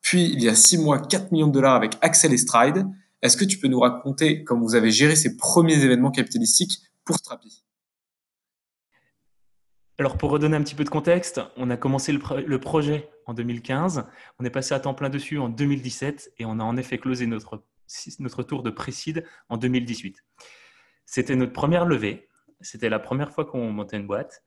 puis 0.00 0.24
il 0.32 0.42
y 0.42 0.48
a 0.48 0.54
6 0.54 0.78
mois 0.78 0.98
4 1.00 1.32
millions 1.32 1.46
de 1.46 1.52
dollars 1.52 1.74
avec 1.74 1.96
Axel 2.00 2.32
et 2.32 2.38
Stride. 2.38 2.86
Est-ce 3.22 3.36
que 3.36 3.44
tu 3.44 3.58
peux 3.58 3.68
nous 3.68 3.80
raconter 3.80 4.42
comment 4.42 4.62
vous 4.62 4.74
avez 4.74 4.90
géré 4.90 5.14
ces 5.14 5.36
premiers 5.36 5.82
événements 5.82 6.10
capitalistiques 6.10 6.82
pour 7.04 7.16
Strapi 7.16 7.64
alors 9.98 10.16
pour 10.16 10.30
redonner 10.30 10.56
un 10.56 10.62
petit 10.62 10.74
peu 10.74 10.82
de 10.82 10.88
contexte, 10.88 11.40
on 11.56 11.70
a 11.70 11.76
commencé 11.76 12.12
le, 12.12 12.58
projet 12.58 13.10
en 13.26 13.34
2015, 13.34 14.04
on 14.40 14.44
est 14.44 14.50
passé 14.50 14.74
à 14.74 14.80
temps 14.80 14.94
plein 14.94 15.10
dessus 15.10 15.38
en 15.38 15.48
2017 15.48 16.32
et 16.38 16.44
on 16.44 16.58
a 16.58 16.64
en 16.64 16.76
effet 16.76 16.98
closé 16.98 17.26
notre 17.26 17.62
notre 18.18 18.42
tour 18.42 18.62
de 18.62 18.70
précide 18.70 19.24
en 19.48 19.56
2018. 19.56 20.24
C'était 21.04 21.36
notre 21.36 21.52
première 21.52 21.84
levée. 21.84 22.28
C'était 22.60 22.88
la 22.88 22.98
première 22.98 23.32
fois 23.32 23.44
qu'on 23.44 23.70
montait 23.70 23.96
une 23.96 24.06
boîte. 24.06 24.42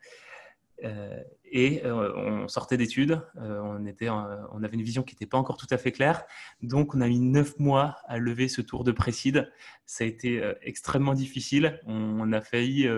Euh, 0.83 1.23
et 1.45 1.85
euh, 1.85 2.13
on 2.17 2.47
sortait 2.49 2.75
d'études, 2.75 3.21
euh, 3.37 3.61
on, 3.61 4.63
avait 4.63 4.75
une 4.75 4.81
vision 4.81 5.03
qui 5.03 5.15
n'était 5.15 5.25
pas 5.25 5.37
encore 5.37 5.55
tout 5.55 5.67
à 5.69 5.77
fait 5.77 5.93
claire. 5.93 6.25
Donc, 6.61 6.95
on 6.95 7.01
a 7.01 7.07
mis 7.07 7.19
neuf 7.19 7.57
mois 7.59 7.95
à 8.07 8.17
lever 8.17 8.49
ce 8.49 8.61
tour 8.61 8.83
de 8.83 8.91
précide. 8.91 9.49
Ça 9.85 10.03
a 10.03 10.07
été 10.07 10.43
extrêmement 10.61 11.13
difficile. 11.13 11.79
On, 11.85 12.31
a 12.33 12.41
failli 12.41 12.89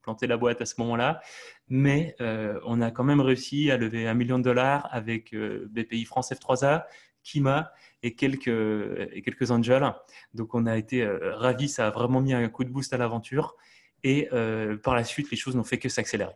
planter 0.00 0.26
la 0.26 0.36
boîte 0.38 0.62
à 0.62 0.66
ce 0.66 0.74
moment-là, 0.78 1.20
mais 1.68 2.16
on 2.64 2.80
a 2.80 2.90
quand 2.90 3.04
même 3.04 3.20
réussi 3.20 3.70
à 3.70 3.76
lever 3.76 4.08
un 4.08 4.14
million 4.14 4.38
de 4.38 4.44
dollars 4.44 4.88
avec 4.90 5.34
BPI 5.34 6.04
France 6.04 6.32
F3A, 6.32 6.84
Kima 7.22 7.72
et 8.02 8.14
quelques, 8.14 8.48
et 8.48 9.22
quelques 9.22 9.50
angels. 9.50 9.94
Donc 10.34 10.54
on 10.54 10.66
a 10.66 10.76
été 10.76 11.02
euh, 11.02 11.34
ravis, 11.36 11.68
ça 11.68 11.86
a 11.86 11.90
vraiment 11.90 12.20
mis 12.20 12.32
un 12.34 12.48
coup 12.48 12.64
de 12.64 12.70
boost 12.70 12.92
à 12.92 12.98
l'aventure. 12.98 13.56
Et 14.04 14.28
euh, 14.32 14.76
par 14.76 14.94
la 14.94 15.04
suite, 15.04 15.30
les 15.30 15.36
choses 15.36 15.54
n'ont 15.54 15.64
fait 15.64 15.78
que 15.78 15.88
s'accélérer. 15.88 16.34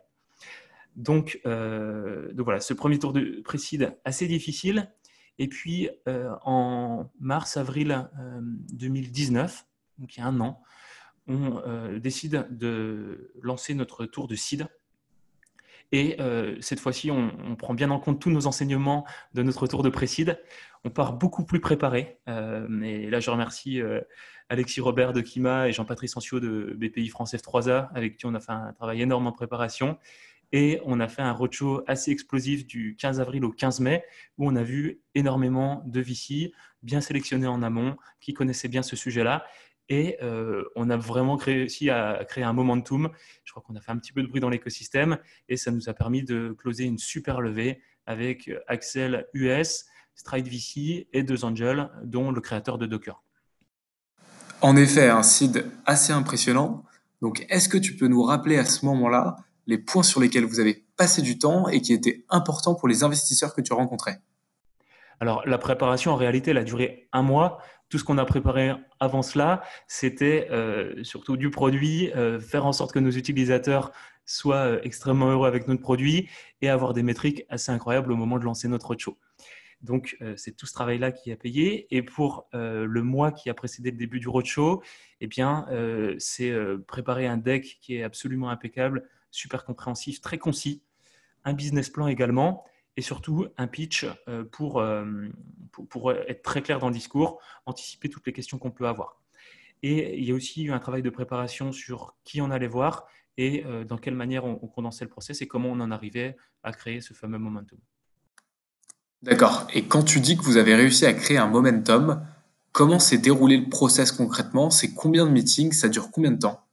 Donc, 0.95 1.39
euh, 1.45 2.31
donc, 2.33 2.45
voilà, 2.45 2.59
ce 2.59 2.73
premier 2.73 2.97
tour 2.97 3.13
de 3.13 3.41
précide 3.43 3.97
assez 4.05 4.27
difficile. 4.27 4.91
Et 5.39 5.47
puis 5.47 5.87
en 6.07 7.11
mars-avril 7.19 8.09
2019, 8.73 9.67
donc 9.99 10.17
il 10.17 10.19
y 10.19 10.23
a 10.23 10.25
un 10.25 10.39
an, 10.39 10.63
on 11.27 11.61
décide 11.99 12.47
de 12.49 13.31
lancer 13.43 13.75
notre 13.75 14.07
tour 14.07 14.27
de 14.27 14.35
seed 14.35 14.67
et 15.91 16.19
euh, 16.19 16.57
cette 16.59 16.79
fois-ci, 16.79 17.11
on, 17.11 17.55
prend 17.55 17.73
bien 17.73 17.91
en 17.91 17.99
compte 17.99 18.19
tous 18.19 18.29
nos 18.29 18.47
enseignements 18.47 19.05
de 19.33 19.43
notre 19.43 19.67
tour 19.67 19.83
de 19.83 19.89
précide. 19.89 20.41
On 20.83 20.89
part 20.89 21.13
beaucoup 21.13 21.45
plus 21.45 21.59
préparé. 21.59 22.19
Euh, 22.27 22.81
et 22.81 23.09
là, 23.09 23.19
je 23.19 23.29
remercie 23.29 23.81
euh, 23.81 24.01
Alexis 24.49 24.81
Robert 24.81 25.13
de 25.13 25.21
Kima 25.21 25.69
et 25.69 25.73
Jean-Patrice 25.73 26.17
Ancio 26.17 26.39
de 26.39 26.75
BPI 26.77 27.07
France 27.07 27.33
F3A, 27.33 27.89
avec 27.93 28.17
qui 28.17 28.25
on 28.25 28.33
a 28.33 28.39
fait 28.39 28.51
un 28.51 28.73
travail 28.73 29.01
énorme 29.01 29.27
en 29.27 29.31
préparation. 29.31 29.97
Et 30.53 30.79
on 30.85 30.99
a 30.99 31.07
fait 31.07 31.21
un 31.21 31.33
roadshow 31.33 31.83
assez 31.87 32.11
explosif 32.11 32.65
du 32.65 32.95
15 32.97 33.19
avril 33.19 33.43
au 33.43 33.51
15 33.51 33.81
mai, 33.81 34.03
où 34.37 34.47
on 34.47 34.55
a 34.55 34.63
vu 34.63 35.01
énormément 35.13 35.83
de 35.85 35.99
VC 35.99 36.53
bien 36.83 37.01
sélectionnés 37.01 37.47
en 37.47 37.63
amont, 37.63 37.97
qui 38.21 38.33
connaissaient 38.33 38.69
bien 38.69 38.81
ce 38.81 38.95
sujet-là. 38.95 39.45
Et 39.89 40.17
on 40.75 40.89
a 40.89 40.97
vraiment 40.97 41.35
réussi 41.35 41.89
à 41.89 42.25
créer 42.27 42.43
un 42.43 42.53
momentum. 42.53 43.09
Je 43.45 43.51
crois 43.51 43.63
qu'on 43.65 43.75
a 43.75 43.81
fait 43.81 43.91
un 43.91 43.97
petit 43.97 44.11
peu 44.11 44.21
de 44.21 44.27
bruit 44.27 44.41
dans 44.41 44.49
l'écosystème 44.49 45.17
et 45.47 45.55
ça 45.55 45.71
nous 45.71 45.87
a 45.87 45.93
permis 45.93 46.23
de 46.23 46.55
closer 46.57 46.83
une 46.83 46.97
super 46.97 47.39
levée 47.41 47.81
avec 48.05 48.49
Axel 48.67 49.27
US, 49.33 49.85
Stride 50.15 50.47
VC 50.47 51.07
et 51.13 51.23
deux 51.23 51.45
angels, 51.45 51.89
dont 52.03 52.31
le 52.31 52.41
créateur 52.41 52.77
de 52.77 52.85
Docker. 52.85 53.23
En 54.61 54.75
effet, 54.75 55.09
un 55.09 55.21
seed 55.21 55.69
assez 55.85 56.11
impressionnant. 56.11 56.83
Donc, 57.21 57.45
est-ce 57.49 57.69
que 57.69 57.77
tu 57.77 57.95
peux 57.95 58.07
nous 58.07 58.23
rappeler 58.23 58.57
à 58.57 58.65
ce 58.65 58.85
moment-là 58.87 59.35
les 59.67 59.77
points 59.77 60.03
sur 60.03 60.19
lesquels 60.19 60.45
vous 60.45 60.59
avez 60.59 60.85
passé 60.95 61.21
du 61.21 61.37
temps 61.37 61.67
et 61.67 61.81
qui 61.81 61.93
étaient 61.93 62.25
importants 62.29 62.73
pour 62.73 62.87
les 62.87 63.03
investisseurs 63.03 63.53
que 63.53 63.61
tu 63.61 63.73
rencontrais 63.73 64.19
Alors, 65.19 65.43
la 65.45 65.57
préparation, 65.59 66.11
en 66.11 66.15
réalité, 66.15 66.51
elle 66.51 66.57
a 66.57 66.63
duré 66.63 67.07
un 67.11 67.21
mois. 67.21 67.59
Tout 67.89 67.97
ce 67.97 68.03
qu'on 68.03 68.17
a 68.17 68.25
préparé 68.25 68.73
avant 68.99 69.21
cela, 69.21 69.63
c'était 69.87 70.49
euh, 70.51 71.03
surtout 71.03 71.37
du 71.37 71.49
produit, 71.49 72.11
euh, 72.13 72.39
faire 72.39 72.65
en 72.65 72.73
sorte 72.73 72.91
que 72.91 72.99
nos 72.99 73.11
utilisateurs 73.11 73.91
soient 74.25 74.55
euh, 74.55 74.79
extrêmement 74.83 75.29
heureux 75.29 75.47
avec 75.47 75.69
notre 75.69 75.81
produit 75.81 76.29
et 76.61 76.67
avoir 76.67 76.93
des 76.93 77.03
métriques 77.03 77.45
assez 77.49 77.71
incroyables 77.71 78.11
au 78.11 78.17
moment 78.17 78.39
de 78.39 78.43
lancer 78.43 78.67
notre 78.67 78.87
roadshow. 78.87 79.17
Donc, 79.81 80.17
c'est 80.37 80.57
tout 80.57 80.65
ce 80.65 80.73
travail-là 80.73 81.11
qui 81.11 81.31
a 81.31 81.35
payé. 81.35 81.85
Et 81.95 82.01
pour 82.01 82.49
le 82.51 83.01
mois 83.03 83.31
qui 83.31 83.47
a 83.51 83.53
précédé 83.53 83.91
le 83.91 83.97
début 83.97 84.19
du 84.19 84.27
roadshow, 84.27 84.81
eh 85.21 85.27
bien, 85.27 85.67
c'est 86.17 86.51
préparer 86.87 87.27
un 87.27 87.37
deck 87.37 87.77
qui 87.79 87.95
est 87.95 88.01
absolument 88.01 88.49
impeccable, 88.49 89.07
super 89.29 89.65
compréhensif, 89.65 90.19
très 90.19 90.39
concis, 90.39 90.81
un 91.45 91.53
business 91.53 91.91
plan 91.91 92.07
également, 92.07 92.65
et 92.97 93.01
surtout 93.01 93.45
un 93.57 93.67
pitch 93.67 94.05
euh, 94.27 94.43
pour, 94.43 94.79
euh, 94.79 95.05
pour, 95.71 95.87
pour, 95.87 96.11
être 96.11 96.41
très 96.41 96.61
clair 96.61 96.79
dans 96.79 96.87
le 96.87 96.93
discours, 96.93 97.39
anticiper 97.67 98.09
toutes 98.09 98.25
les 98.25 98.33
questions 98.33 98.57
qu'on 98.57 98.71
peut 98.71 98.87
avoir. 98.87 99.21
Et 99.83 100.17
il 100.17 100.25
y 100.25 100.31
a 100.31 100.35
aussi 100.35 100.63
eu 100.63 100.71
un 100.71 100.79
travail 100.79 101.03
de 101.03 101.11
préparation 101.11 101.71
sur 101.71 102.15
qui 102.23 102.41
on 102.41 102.49
allait 102.49 102.67
voir 102.67 103.05
et 103.37 103.63
euh, 103.67 103.83
dans 103.83 103.99
quelle 103.99 104.15
manière 104.15 104.43
on, 104.43 104.55
condensait 104.55 105.05
le 105.05 105.11
process 105.11 105.43
et 105.43 105.47
comment 105.47 105.69
on 105.69 105.79
en 105.79 105.91
arrivait 105.91 106.35
à 106.63 106.73
créer 106.73 106.99
ce 106.99 107.13
fameux 107.13 107.37
momentum. 107.37 107.77
D'accord. 109.21 109.67
Et 109.73 109.85
quand 109.85 110.03
tu 110.03 110.19
dis 110.19 110.35
que 110.35 110.41
vous 110.41 110.57
avez 110.57 110.73
réussi 110.73 111.05
à 111.05 111.13
créer 111.13 111.37
un 111.37 111.47
momentum, 111.47 112.25
comment 112.71 112.97
s'est 112.97 113.19
déroulé 113.19 113.57
le 113.57 113.69
process 113.69 114.11
concrètement? 114.11 114.71
C'est 114.71 114.95
combien 114.95 115.27
de 115.27 115.31
meetings? 115.31 115.71
Ça 115.71 115.87
dure 115.87 116.09
combien 116.09 116.31
de 116.31 116.39
temps? 116.39 116.63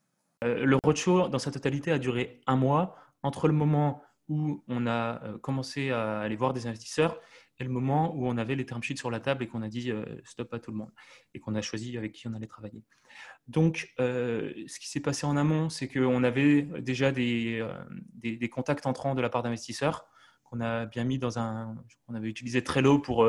Le 0.42 0.76
roadshow, 0.84 1.28
dans 1.28 1.38
sa 1.38 1.50
totalité, 1.50 1.90
a 1.90 1.98
duré 1.98 2.40
un 2.46 2.56
mois. 2.56 2.96
Entre 3.22 3.48
le 3.48 3.54
moment 3.54 4.02
où 4.28 4.62
on 4.68 4.86
a 4.86 5.22
euh, 5.24 5.38
commencé 5.38 5.90
à 5.90 6.20
aller 6.20 6.36
voir 6.36 6.52
des 6.52 6.66
investisseurs 6.66 7.20
et 7.58 7.64
le 7.64 7.70
moment 7.70 8.14
où 8.16 8.26
on 8.26 8.36
avait 8.36 8.56
les 8.56 8.66
term 8.66 8.82
sheets 8.82 8.96
sur 8.96 9.10
la 9.10 9.20
table 9.20 9.44
et 9.44 9.46
qu'on 9.46 9.62
a 9.62 9.68
dit 9.68 9.90
euh, 9.90 10.04
stop 10.24 10.52
à 10.54 10.58
tout 10.58 10.70
le 10.70 10.78
monde 10.78 10.90
et 11.34 11.40
qu'on 11.40 11.54
a 11.54 11.60
choisi 11.60 11.96
avec 11.96 12.12
qui 12.12 12.26
on 12.26 12.34
allait 12.34 12.46
travailler. 12.46 12.82
Donc, 13.46 13.92
euh, 14.00 14.52
ce 14.66 14.80
qui 14.80 14.88
s'est 14.88 15.00
passé 15.00 15.26
en 15.26 15.36
amont, 15.36 15.68
c'est 15.68 15.88
qu'on 15.88 16.24
avait 16.24 16.62
déjà 16.80 17.12
des, 17.12 17.62
contacts 18.50 18.86
entrants 18.86 19.14
de 19.14 19.22
la 19.22 19.28
part 19.28 19.42
d'investisseurs 19.42 20.06
qu'on 20.42 20.60
a 20.60 20.84
bien 20.86 21.04
mis 21.04 21.18
dans 21.18 21.38
un. 21.38 21.74
On 22.08 22.14
avait 22.14 22.28
utilisé 22.28 22.62
Trello 22.62 22.98
pour 22.98 23.26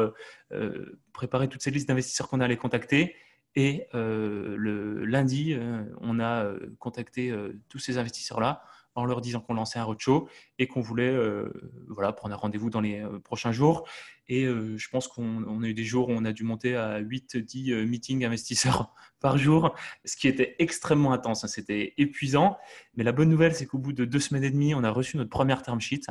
préparer 1.14 1.48
toutes 1.48 1.62
ces 1.62 1.72
listes 1.72 1.88
d'investisseurs 1.88 2.28
qu'on 2.28 2.42
allait 2.42 2.58
contacter. 2.58 3.16
Et 3.56 3.88
le 3.94 5.06
lundi, 5.06 5.56
on 6.02 6.20
a 6.20 6.52
contacté 6.80 7.34
tous 7.70 7.80
ces 7.80 7.98
investisseurs-là 7.98 8.64
en 8.96 9.06
leur 9.06 9.22
disant 9.22 9.42
qu'on 9.42 9.54
lançait 9.54 9.78
un 9.78 9.84
roadshow 9.84 10.28
et 10.58 10.68
qu'on 10.68 10.82
voulait 10.82 11.10
euh, 11.10 11.52
voilà, 11.90 12.14
prendre 12.14 12.34
un 12.34 12.38
rendez-vous 12.38 12.70
dans 12.70 12.82
les 12.82 13.02
euh, 13.02 13.20
prochains 13.20 13.52
jours. 13.52 13.88
Et 14.28 14.46
euh, 14.46 14.78
je 14.78 14.90
pense 14.90 15.08
qu'on 15.08 15.62
a 15.62 15.68
eu 15.68 15.74
des 15.74 15.84
jours 15.84 16.10
où 16.10 16.14
on 16.14 16.26
a 16.26 16.32
dû 16.32 16.44
monter 16.44 16.76
à 16.76 17.02
8-10 17.02 17.86
meetings 17.86 18.26
investisseurs 18.26 18.94
par 19.20 19.38
jour, 19.38 19.76
ce 20.06 20.16
qui 20.16 20.28
était 20.28 20.56
extrêmement 20.60 21.12
intense. 21.12 21.44
Hein. 21.44 21.48
C'était 21.48 21.94
épuisant. 21.98 22.58
Mais 22.96 23.04
la 23.04 23.12
bonne 23.12 23.30
nouvelle, 23.30 23.54
c'est 23.54 23.66
qu'au 23.66 23.78
bout 23.78 23.94
de 23.94 24.06
deux 24.06 24.20
semaines 24.20 24.44
et 24.44 24.52
demie, 24.52 24.74
on 24.74 24.84
a 24.84 24.90
reçu 24.90 25.18
notre 25.18 25.30
première 25.30 25.62
term 25.62 25.80
sheet. 25.80 26.08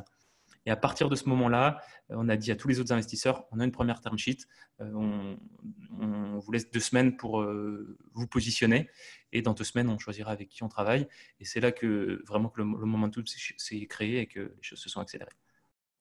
Et 0.66 0.70
à 0.70 0.76
partir 0.76 1.08
de 1.08 1.16
ce 1.16 1.28
moment-là, 1.28 1.80
euh, 2.10 2.14
on 2.16 2.28
a 2.28 2.36
dit 2.36 2.50
à 2.50 2.56
tous 2.56 2.68
les 2.68 2.80
autres 2.80 2.92
investisseurs, 2.92 3.44
on 3.52 3.60
a 3.60 3.64
une 3.64 3.72
première 3.72 4.00
term 4.00 4.16
sheet, 4.16 4.46
euh, 4.80 4.90
on, 4.94 6.38
vous 6.38 6.52
laisse 6.52 6.70
deux 6.70 6.80
semaines 6.80 7.16
pour 7.16 7.40
euh, 7.40 7.96
vous 8.12 8.26
positionner, 8.26 8.90
et 9.32 9.42
dans 9.42 9.52
deux 9.52 9.64
semaines, 9.64 9.88
on 9.88 9.98
choisira 9.98 10.32
avec 10.32 10.48
qui 10.48 10.62
on 10.62 10.68
travaille. 10.68 11.06
Et 11.40 11.44
c'est 11.44 11.60
là 11.60 11.72
que 11.72 12.22
vraiment 12.26 12.48
que 12.48 12.60
le, 12.60 12.66
le 12.66 12.86
momentum 12.86 13.24
s'est 13.26 13.86
créé 13.86 14.20
et 14.20 14.26
que 14.26 14.40
les 14.40 14.62
choses 14.62 14.80
se 14.80 14.88
sont 14.88 15.00
accélérées. 15.00 15.32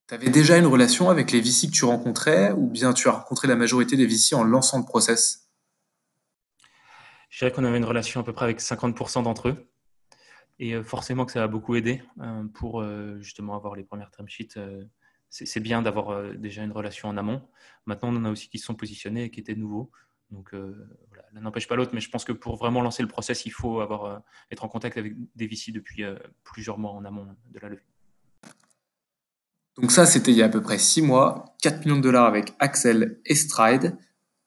Tu 0.08 0.16
avais 0.16 0.30
déjà 0.30 0.58
une 0.58 0.66
relation 0.66 1.10
avec 1.10 1.32
les 1.32 1.40
VC 1.40 1.68
que 1.68 1.72
tu 1.72 1.86
rencontrais, 1.86 2.52
ou 2.52 2.68
bien 2.68 2.94
tu 2.94 3.08
as 3.08 3.12
rencontré 3.12 3.48
la 3.48 3.56
majorité 3.56 3.96
des 3.96 4.06
VC 4.06 4.34
en 4.36 4.44
lançant 4.44 4.78
le 4.78 4.86
process? 4.86 5.50
Je 7.30 7.40
dirais 7.40 7.52
qu'on 7.52 7.64
avait 7.64 7.78
une 7.78 7.86
relation 7.86 8.20
à 8.20 8.24
peu 8.24 8.34
près 8.34 8.46
avec 8.46 8.60
50% 8.60 9.24
d'entre 9.24 9.50
eux. 9.50 9.73
Et 10.60 10.74
euh, 10.74 10.84
forcément 10.84 11.26
que 11.26 11.32
ça 11.32 11.44
a 11.44 11.48
beaucoup 11.48 11.76
aidé 11.76 12.04
euh, 12.22 12.44
pour 12.54 12.82
euh, 12.82 13.18
justement 13.20 13.56
avoir 13.56 13.76
les 13.76 13.84
premières 13.84 14.12
term 14.12 14.28
sheets. 14.28 14.60
c'est 15.30 15.60
bien 15.60 15.82
d'avoir 15.82 16.34
déjà 16.36 16.64
une 16.64 16.72
relation 16.72 17.10
en 17.10 17.18
amont. 17.18 17.42
Maintenant, 17.86 18.10
on 18.14 18.18
en 18.18 18.26
a 18.26 18.30
aussi 18.30 18.50
qui 18.50 18.60
se 18.60 18.66
sont 18.66 18.76
positionnés 18.76 19.26
et 19.26 19.30
qui 19.32 19.40
étaient 19.40 19.56
nouveaux. 19.56 19.92
Donc, 20.30 20.54
voilà, 20.54 21.24
l'un 21.34 21.42
n'empêche 21.42 21.68
pas 21.68 21.76
l'autre, 21.76 21.92
mais 21.94 22.02
je 22.02 22.10
pense 22.10 22.24
que 22.24 22.32
pour 22.32 22.56
vraiment 22.56 22.82
lancer 22.82 23.04
le 23.04 23.08
process, 23.08 23.46
il 23.46 23.52
faut 23.52 23.82
avoir, 23.82 24.24
être 24.52 24.64
en 24.64 24.68
contact 24.68 24.98
avec 24.98 25.14
des 25.36 25.48
VC 25.48 25.72
depuis 25.72 26.04
plusieurs 26.44 26.78
mois 26.78 26.92
en 26.92 27.04
amont 27.04 27.28
de 27.52 27.60
la 27.60 27.70
levée. 27.70 27.84
Donc 29.76 29.92
ça, 29.92 30.06
c'était 30.06 30.32
il 30.32 30.38
y 30.38 30.44
a 30.44 30.46
à 30.46 30.50
peu 30.50 30.62
près 30.62 30.78
six 30.78 31.02
mois, 31.02 31.56
4 31.64 31.86
millions 31.86 31.98
de 31.98 32.02
dollars 32.02 32.26
avec 32.26 32.54
Axel 32.60 33.20
et 33.26 33.36
Stride. 33.36 33.98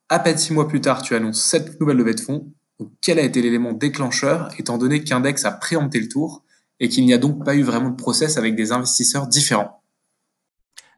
À 0.08 0.20
peine 0.20 0.38
six 0.38 0.52
mois 0.52 0.68
plus 0.68 0.80
tard, 0.80 1.02
tu 1.02 1.16
annonces 1.16 1.42
cette 1.42 1.80
nouvelle 1.80 1.96
levée 1.96 2.14
de 2.14 2.20
fonds 2.20 2.52
quel 3.00 3.18
a 3.18 3.22
été 3.22 3.42
l'élément 3.42 3.72
déclencheur, 3.72 4.50
étant 4.58 4.78
donné 4.78 5.02
qu'Index 5.02 5.44
a 5.44 5.52
préempté 5.52 6.00
le 6.00 6.08
tour 6.08 6.44
et 6.80 6.88
qu'il 6.88 7.04
n'y 7.06 7.14
a 7.14 7.18
donc 7.18 7.44
pas 7.44 7.54
eu 7.54 7.62
vraiment 7.62 7.90
de 7.90 7.96
process 7.96 8.36
avec 8.36 8.54
des 8.54 8.72
investisseurs 8.72 9.26
différents? 9.26 9.82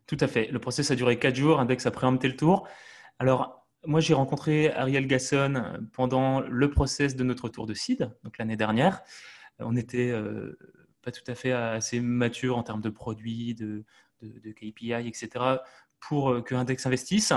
Tout 0.06 0.16
à 0.20 0.26
fait. 0.26 0.48
Le 0.50 0.58
process 0.58 0.90
a 0.90 0.96
duré 0.96 1.18
quatre 1.18 1.36
jours. 1.36 1.60
Index 1.60 1.86
a 1.86 1.90
préempté 1.90 2.28
le 2.28 2.36
tour. 2.36 2.66
Alors, 3.18 3.66
moi, 3.86 4.00
j'ai 4.00 4.14
rencontré 4.14 4.72
Ariel 4.72 5.06
Gasson 5.06 5.62
pendant 5.92 6.40
le 6.40 6.70
process 6.70 7.14
de 7.14 7.22
notre 7.24 7.48
tour 7.48 7.66
de 7.66 7.74
seed, 7.74 8.10
donc 8.24 8.38
l'année 8.38 8.56
dernière. 8.56 9.02
On 9.60 9.72
n'était 9.72 10.10
euh, 10.10 10.58
pas 11.02 11.12
tout 11.12 11.28
à 11.30 11.34
fait 11.34 11.52
assez 11.52 12.00
mature 12.00 12.56
en 12.56 12.62
termes 12.62 12.80
de 12.80 12.90
produits, 12.90 13.54
de, 13.54 13.84
de 14.22 14.52
KPI, 14.52 15.06
etc., 15.06 15.58
pour 16.00 16.30
euh, 16.30 16.42
que 16.42 16.54
Index 16.54 16.86
investisse. 16.86 17.32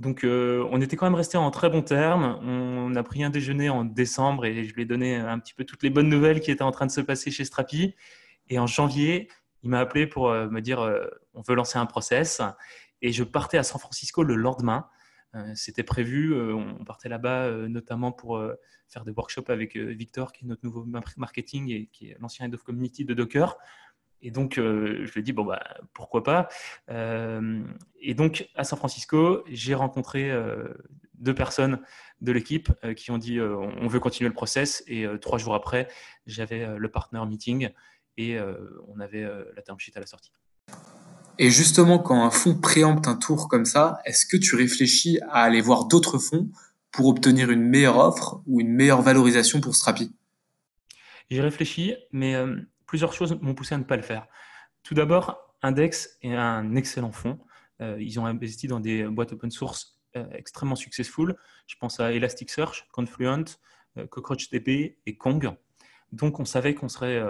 Donc, 0.00 0.24
euh, 0.24 0.66
on 0.70 0.80
était 0.80 0.96
quand 0.96 1.04
même 1.04 1.14
resté 1.14 1.36
en 1.36 1.50
très 1.50 1.68
bons 1.68 1.82
termes. 1.82 2.38
On 2.42 2.94
a 2.96 3.02
pris 3.02 3.22
un 3.22 3.28
déjeuner 3.28 3.68
en 3.68 3.84
décembre 3.84 4.46
et 4.46 4.64
je 4.64 4.72
lui 4.72 4.82
ai 4.82 4.84
donné 4.86 5.16
un 5.16 5.38
petit 5.38 5.52
peu 5.52 5.64
toutes 5.64 5.82
les 5.82 5.90
bonnes 5.90 6.08
nouvelles 6.08 6.40
qui 6.40 6.50
étaient 6.50 6.62
en 6.62 6.70
train 6.70 6.86
de 6.86 6.90
se 6.90 7.02
passer 7.02 7.30
chez 7.30 7.44
Strapi. 7.44 7.94
Et 8.48 8.58
en 8.58 8.66
janvier, 8.66 9.28
il 9.62 9.68
m'a 9.68 9.78
appelé 9.78 10.06
pour 10.06 10.30
euh, 10.30 10.48
me 10.48 10.62
dire 10.62 10.80
euh, 10.80 11.06
on 11.34 11.42
veut 11.42 11.54
lancer 11.54 11.78
un 11.78 11.84
process. 11.84 12.40
Et 13.02 13.12
je 13.12 13.22
partais 13.24 13.58
à 13.58 13.62
San 13.62 13.78
Francisco 13.78 14.22
le 14.22 14.36
lendemain. 14.36 14.88
C'était 15.54 15.84
prévu. 15.84 16.34
on 16.34 16.84
partait 16.84 17.08
là-bas 17.08 17.52
notamment 17.68 18.10
pour 18.10 18.42
faire 18.88 19.04
des 19.04 19.12
workshops 19.12 19.48
avec 19.48 19.76
Victor, 19.76 20.32
qui 20.32 20.44
est 20.44 20.48
notre 20.48 20.64
nouveau 20.64 20.84
marketing 21.16 21.70
et 21.70 21.86
qui 21.86 22.08
est 22.08 22.16
l'ancien 22.18 22.46
head 22.46 22.54
of 22.54 22.64
community 22.64 23.04
de 23.04 23.14
Docker. 23.14 23.56
Et 24.22 24.30
donc, 24.30 24.58
euh, 24.58 25.04
je 25.06 25.12
lui 25.12 25.20
ai 25.20 25.22
dit, 25.22 25.32
bon, 25.32 25.44
bah, 25.44 25.62
pourquoi 25.94 26.22
pas. 26.22 26.48
Euh, 26.90 27.62
et 28.00 28.14
donc, 28.14 28.48
à 28.54 28.64
San 28.64 28.78
Francisco, 28.78 29.42
j'ai 29.48 29.74
rencontré 29.74 30.30
euh, 30.30 30.68
deux 31.14 31.34
personnes 31.34 31.80
de 32.20 32.32
l'équipe 32.32 32.70
qui 32.96 33.10
ont 33.10 33.18
dit, 33.18 33.40
on 33.40 33.86
veut 33.86 34.00
continuer 34.00 34.28
le 34.28 34.34
process. 34.34 34.82
Et 34.86 35.06
trois 35.20 35.38
jours 35.38 35.54
après, 35.54 35.88
j'avais 36.26 36.76
le 36.76 36.88
partner 36.90 37.20
meeting 37.26 37.70
et 38.18 38.38
on 38.88 39.00
avait 39.00 39.26
la 39.56 39.62
term 39.62 39.78
sheet 39.78 39.92
à 39.96 40.00
la 40.00 40.06
sortie. 40.06 40.32
Et 41.38 41.50
justement, 41.50 41.98
quand 41.98 42.22
un 42.22 42.30
fonds 42.30 42.58
préempte 42.58 43.08
un 43.08 43.16
tour 43.16 43.48
comme 43.48 43.64
ça, 43.64 44.00
est-ce 44.04 44.26
que 44.26 44.36
tu 44.36 44.54
réfléchis 44.54 45.18
à 45.30 45.42
aller 45.42 45.62
voir 45.62 45.86
d'autres 45.86 46.18
fonds 46.18 46.50
pour 46.90 47.06
obtenir 47.08 47.50
une 47.50 47.62
meilleure 47.62 47.98
offre 47.98 48.42
ou 48.46 48.60
une 48.60 48.72
meilleure 48.72 49.00
valorisation 49.00 49.62
pour 49.62 49.74
Strapi? 49.74 50.12
J'ai 51.30 51.40
réfléchi, 51.40 51.94
mais 52.12 52.34
plusieurs 52.90 53.12
choses 53.12 53.38
m'ont 53.40 53.54
poussé 53.54 53.76
à 53.76 53.78
ne 53.78 53.84
pas 53.84 53.94
le 53.94 54.02
faire. 54.02 54.26
Tout 54.82 54.94
d'abord, 54.94 55.54
Index 55.62 56.18
est 56.22 56.34
un 56.34 56.74
excellent 56.74 57.12
fonds. 57.12 57.38
Euh, 57.80 57.96
ils 58.00 58.18
ont 58.18 58.26
investi 58.26 58.66
dans 58.66 58.80
des 58.80 59.04
boîtes 59.04 59.32
open 59.32 59.52
source 59.52 60.00
euh, 60.16 60.26
extrêmement 60.32 60.74
successful. 60.74 61.36
Je 61.68 61.76
pense 61.76 62.00
à 62.00 62.12
Elasticsearch, 62.12 62.88
Confluent, 62.90 63.44
euh, 63.96 64.08
CockroachDB 64.08 64.98
et 65.06 65.16
Kong. 65.16 65.52
Donc, 66.10 66.40
on 66.40 66.44
savait 66.44 66.74
qu'on 66.74 66.88
serait 66.88 67.22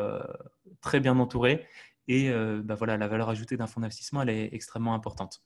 très 0.81 0.99
bien 0.99 1.19
entouré. 1.19 1.67
Et 2.09 2.33
bah 2.65 2.75
voilà, 2.75 2.97
la 2.97 3.09
valeur 3.09 3.29
ajoutée 3.29 3.59
d'un 3.59 3.67
fonds 3.67 3.83
d'investissement, 3.83 4.23
elle 4.23 4.31
est 4.31 4.55
extrêmement 4.55 4.95
importante. 4.95 5.43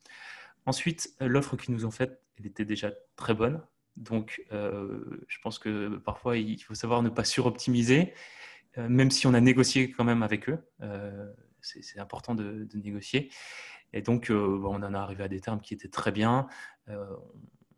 Ensuite, 0.65 1.13
l'offre 1.19 1.57
qu'ils 1.57 1.75
nous 1.75 1.85
ont 1.85 1.91
faite, 1.91 2.23
elle 2.39 2.47
était 2.47 2.65
déjà 2.65 2.93
très 3.17 3.35
bonne. 3.35 3.61
Donc, 3.97 4.47
je 4.53 5.39
pense 5.43 5.59
que 5.59 5.97
parfois, 5.97 6.37
il 6.37 6.63
faut 6.63 6.77
savoir 6.77 7.03
ne 7.03 7.09
pas 7.09 7.25
suroptimiser. 7.25 8.15
Euh, 8.79 8.89
même 8.89 9.11
si 9.11 9.27
on 9.27 9.35
a 9.35 9.41
négocié 9.41 9.91
quand 9.91 10.05
même 10.05 10.23
avec 10.23 10.49
eux. 10.49 10.59
Euh, 10.83 11.33
c'est 11.61 11.99
important 11.99 12.35
de, 12.35 12.69
négocier. 12.75 13.31
Et 13.95 14.03
donc, 14.03 14.31
euh, 14.31 14.61
on 14.65 14.83
en 14.83 14.95
est 14.95 14.97
arrivé 14.97 15.25
à 15.25 15.29
des 15.29 15.41
termes 15.41 15.61
qui 15.61 15.73
étaient 15.73 15.89
très 15.89 16.13
bien. 16.13 16.47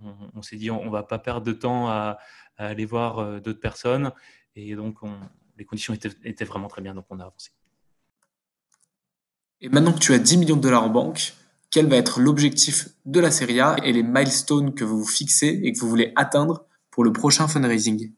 on, 0.00 0.42
s'est 0.42 0.56
dit 0.56 0.72
on 0.72 0.86
ne 0.86 0.90
va 0.90 1.04
pas 1.04 1.20
perdre 1.20 1.46
de 1.46 1.52
temps 1.52 1.88
à, 1.88 2.18
aller 2.56 2.84
voir 2.84 3.40
d'autres 3.40 3.60
personnes. 3.60 4.10
Et 4.56 4.74
donc, 4.74 4.98
les 5.56 5.64
conditions 5.64 5.94
étaient, 5.94 6.10
étaient, 6.24 6.44
vraiment 6.44 6.66
très 6.66 6.82
bien, 6.82 6.94
donc 6.94 7.06
on 7.10 7.20
a 7.20 7.24
avancé. 7.24 7.52
Et 9.60 9.68
maintenant 9.68 9.92
que 9.92 10.00
tu 10.00 10.12
as 10.14 10.18
10 10.18 10.38
millions 10.38 10.56
de 10.56 10.62
dollars 10.62 10.82
en 10.82 10.90
banque, 10.90 11.34
quel 11.70 11.86
va 11.86 11.96
être 11.96 12.20
l'objectif 12.20 12.88
de 13.04 13.20
la 13.20 13.30
série 13.30 13.60
A 13.60 13.76
et 13.84 13.92
les 13.92 14.02
milestones 14.02 14.74
que 14.74 14.82
vous 14.82 14.98
vous 14.98 15.08
fixez 15.08 15.60
et 15.62 15.72
que 15.72 15.78
vous 15.78 15.88
voulez 15.88 16.12
atteindre 16.16 16.66
pour 16.90 17.04
le 17.04 17.12
prochain 17.12 17.46
fundraising? 17.46 18.12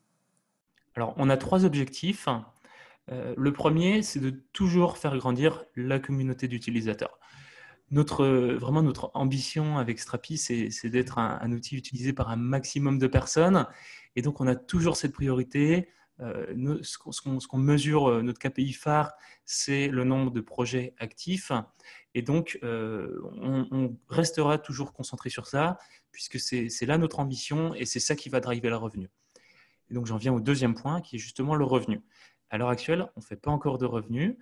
Alors, 0.95 1.15
on 1.17 1.29
a 1.29 1.37
trois 1.37 1.65
objectifs. 1.65 2.27
Euh, 3.11 3.35
le 3.37 3.53
premier, 3.53 4.03
c'est 4.03 4.21
de 4.21 4.31
toujours 4.53 4.99
faire 4.99 5.17
grandir 5.17 5.65
la 5.77 5.99
communauté 5.99 6.49
d'utilisateurs. 6.49 7.19
Notre, 7.91 8.27
vraiment, 8.27 8.83
notre 8.83 9.11
ambition 9.15 9.79
avec 9.79 9.99
Strapi, 9.99 10.37
c'est 10.37 10.91
d'être 10.91 11.19
un, 11.19 11.53
outil 11.53 11.77
utilisé 11.77 12.13
par 12.13 12.29
un 12.29 12.37
maximum 12.37 12.99
de 12.99 13.07
personnes. 13.07 13.67
Et 14.15 14.21
donc, 14.21 14.43
on 14.43 14.47
a 14.47 14.57
toujours 14.57 14.97
cette 14.97 15.13
priorité 15.15 15.89
euh, 16.21 16.83
ce 16.83 16.99
qu'on 16.99 17.59
mesure, 17.59 18.11
euh, 18.11 18.23
notre 18.23 18.41
KPI 18.41 18.73
phare, 18.73 19.13
c'est 19.45 19.89
le 19.89 20.03
nombre 20.03 20.33
de 20.33 20.41
projets 20.41 20.95
actifs. 20.99 21.53
Et 22.15 22.23
donc, 22.23 22.59
euh, 22.65 23.21
on, 23.41 23.97
restera 24.09 24.59
toujours 24.59 24.93
concentré 24.93 25.31
sur 25.31 25.47
ça, 25.47 25.79
puisque 26.11 26.41
c'est 26.41 26.87
là 26.87 26.99
notre 26.99 27.21
ambition 27.21 27.75
et 27.75 27.85
c'est 27.85 28.01
ça 28.01 28.17
qui 28.17 28.29
va 28.29 28.41
driver 28.41 28.71
le 28.71 28.77
revenu. 28.77 29.09
Et 29.91 29.95
donc, 29.95 30.07
j'en 30.07 30.17
viens 30.17 30.33
au 30.33 30.41
deuxième 30.41 30.75
point, 30.75 31.01
qui 31.01 31.17
est 31.17 31.19
justement 31.21 31.55
le 31.55 31.65
revenu. 31.65 32.01
À 32.51 32.59
l'heure 32.59 32.69
actuelle, 32.69 33.09
on 33.17 33.21
ne 33.21 33.25
fait 33.25 33.37
pas 33.37 33.51
encore 33.51 33.79
de 33.79 33.87
revenus, 33.87 34.37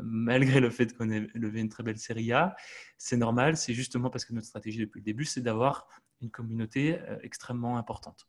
malgré 0.00 0.60
le 0.60 0.70
fait 0.70 0.96
qu'on 0.96 1.10
ait 1.10 1.26
levé 1.34 1.60
une 1.60 1.68
très 1.68 1.82
belle 1.82 1.98
série 1.98 2.32
A. 2.32 2.56
C'est 2.98 3.16
normal, 3.16 3.56
c'est 3.56 3.74
justement 3.74 4.10
parce 4.10 4.24
que 4.24 4.32
notre 4.32 4.46
stratégie 4.46 4.78
depuis 4.78 5.00
le 5.00 5.04
début, 5.04 5.24
c'est 5.24 5.40
d'avoir 5.40 5.88
une 6.20 6.30
communauté 6.30 6.98
extrêmement 7.22 7.78
importante. 7.78 8.26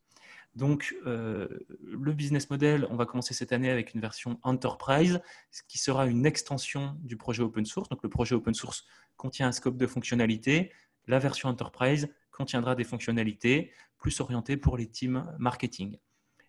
Donc, 0.55 0.95
euh, 1.07 1.47
le 1.81 2.13
business 2.13 2.49
model, 2.49 2.87
on 2.91 2.95
va 2.95 3.05
commencer 3.05 3.33
cette 3.33 3.51
année 3.51 3.71
avec 3.71 3.93
une 3.95 4.01
version 4.01 4.39
Enterprise, 4.43 5.19
ce 5.51 5.63
qui 5.67 5.79
sera 5.79 6.05
une 6.05 6.25
extension 6.25 6.95
du 7.01 7.17
projet 7.17 7.41
open 7.41 7.65
source. 7.65 7.89
Donc, 7.89 8.03
le 8.03 8.09
projet 8.09 8.35
open 8.35 8.53
source 8.53 8.85
contient 9.17 9.47
un 9.47 9.51
scope 9.51 9.77
de 9.77 9.87
fonctionnalités. 9.87 10.71
La 11.07 11.17
version 11.17 11.49
Enterprise 11.49 12.07
contiendra 12.31 12.75
des 12.75 12.83
fonctionnalités 12.83 13.71
plus 13.97 14.19
orientées 14.19 14.57
pour 14.57 14.77
les 14.77 14.87
teams 14.87 15.25
marketing. 15.39 15.97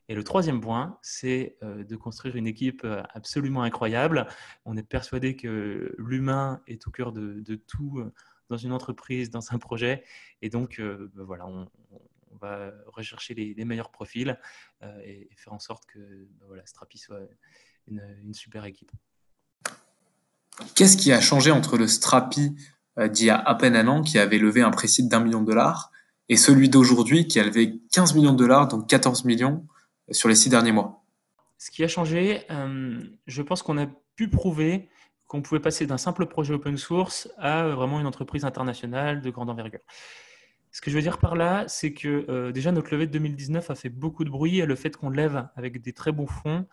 Et 0.09 0.15
le 0.15 0.23
troisième 0.23 0.61
point, 0.61 0.99
c'est 1.03 1.57
euh, 1.63 1.85
de 1.85 1.97
construire 1.97 2.37
une 2.37 2.47
équipe 2.47 2.83
euh, 2.85 3.03
absolument 3.15 3.63
incroyable. 3.63 4.27
On 4.65 4.77
est 4.77 4.83
persuadé 4.83 5.37
que 5.37 5.95
l'humain 5.99 6.61
est 6.67 6.87
au 6.87 6.91
cœur 6.91 7.13
de, 7.13 7.43
tout 7.67 8.05
dans 8.51 8.57
une 8.57 8.73
entreprise, 8.73 9.31
dans 9.31 9.53
un 9.53 9.59
projet. 9.59 10.05
Et 10.43 10.51
donc, 10.51 10.79
ben 10.79 11.25
voilà, 11.25 11.47
on, 11.47 11.67
va 12.41 12.73
rechercher 12.87 13.35
les, 13.35 13.65
meilleurs 13.65 13.91
profils 13.91 14.39
euh, 14.83 15.01
et, 15.05 15.29
faire 15.37 15.53
en 15.53 15.59
sorte 15.59 15.85
que 15.87 15.99
bah 16.39 16.47
voilà, 16.47 16.65
Strapi 16.67 16.99
soit 16.99 17.21
une, 17.87 18.35
super 18.35 18.65
équipe. 18.65 18.93
Qu'est-ce 20.75 20.97
qui 20.97 21.13
a 21.13 21.21
changé 21.21 21.51
entre 21.51 21.77
le 21.77 21.87
Strapi 21.87 22.55
euh, 22.99 23.09
d'il 23.09 23.27
y 23.27 23.31
a 23.31 23.39
à 23.39 23.55
peine 23.55 23.77
un 23.77 23.89
an, 23.89 24.03
qui 24.03 24.19
avait 24.19 24.39
levé 24.39 24.63
un 24.63 24.71
précise 24.71 25.09
d'un 25.09 25.21
million 25.21 25.41
de 25.41 25.47
dollars, 25.47 25.91
et 26.29 26.37
celui 26.37 26.69
d'aujourd'hui, 26.69 27.27
qui 27.27 27.39
a 27.41 27.45
levé 27.45 27.81
15 27.93 28.15
millions 28.15 28.33
de 28.33 28.39
dollars, 28.39 28.69
donc 28.69 28.89
14 28.89 29.25
millions 29.25 29.67
euh, 29.69 29.74
sur 30.11 30.29
les 30.29 30.35
six 30.35 30.49
derniers 30.49 30.73
mois 30.73 31.05
Ce 31.59 31.71
qui 31.71 31.85
a 31.85 31.89
changé, 31.89 32.47
je 33.27 33.43
pense 33.43 33.63
qu'on 33.63 33.79
a 33.79 33.87
pu 34.17 34.29
prouver 34.29 34.89
qu'on 35.27 35.43
pouvait 35.43 35.61
passer 35.61 35.87
d'un 35.87 35.99
simple 35.99 36.27
projet 36.27 36.55
open 36.55 36.77
source 36.77 37.29
à 37.39 37.67
vraiment 37.69 38.01
une 38.01 38.07
entreprise 38.07 38.45
internationale 38.45 39.21
de 39.21 39.31
grande 39.31 39.51
envergure. 39.51 39.81
Ce 40.71 40.81
que 40.81 40.91
je 40.91 40.97
veux 40.97 41.03
dire 41.03 41.19
par 41.19 41.37
là, 41.37 41.65
c'est 41.69 41.93
que 41.93 42.27
euh, 42.29 42.53
déjà 42.53 42.73
notre 42.73 42.91
levée 42.93 43.07
de 43.07 43.13
2019 43.13 43.71
a 43.71 43.75
fait 43.75 43.89
beaucoup 43.89 44.25
de 44.25 44.31
bruit 44.31 44.59
et 44.59 44.67
le 44.67 44.75
fait 44.75 44.97
qu'on 44.97 45.11
lève 45.11 45.49
avec 45.55 45.81
des 45.81 45.93
très 45.93 46.13
bons 46.13 46.27
fonds 46.27 46.67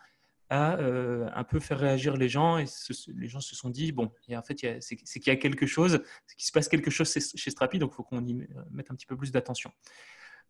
a 0.50 0.76
euh, 0.78 1.30
un 1.34 1.44
peu 1.44 1.60
fait 1.60 1.74
réagir 1.74 2.16
les 2.16 2.28
gens 2.28 2.58
et 2.58 2.66
les 3.14 3.28
gens 3.28 3.40
se 3.40 3.56
sont 3.56 3.70
dit 3.70 3.90
bon, 3.92 4.12
en 4.34 4.42
fait, 4.42 4.80
c'est 4.80 4.96
qu'il 4.96 5.26
y 5.26 5.30
a 5.30 5.36
quelque 5.36 5.66
chose, 5.66 6.02
qu'il 6.36 6.44
se 6.44 6.52
passe 6.52 6.68
quelque 6.68 6.90
chose 6.90 7.10
chez 7.12 7.50
Strapi, 7.50 7.78
donc 7.78 7.92
il 7.92 7.96
faut 7.96 8.02
qu'on 8.02 8.24
y 8.26 8.34
mette 8.70 8.90
un 8.90 8.94
petit 8.94 9.06
peu 9.06 9.16
plus 9.16 9.32
d'attention. 9.32 9.70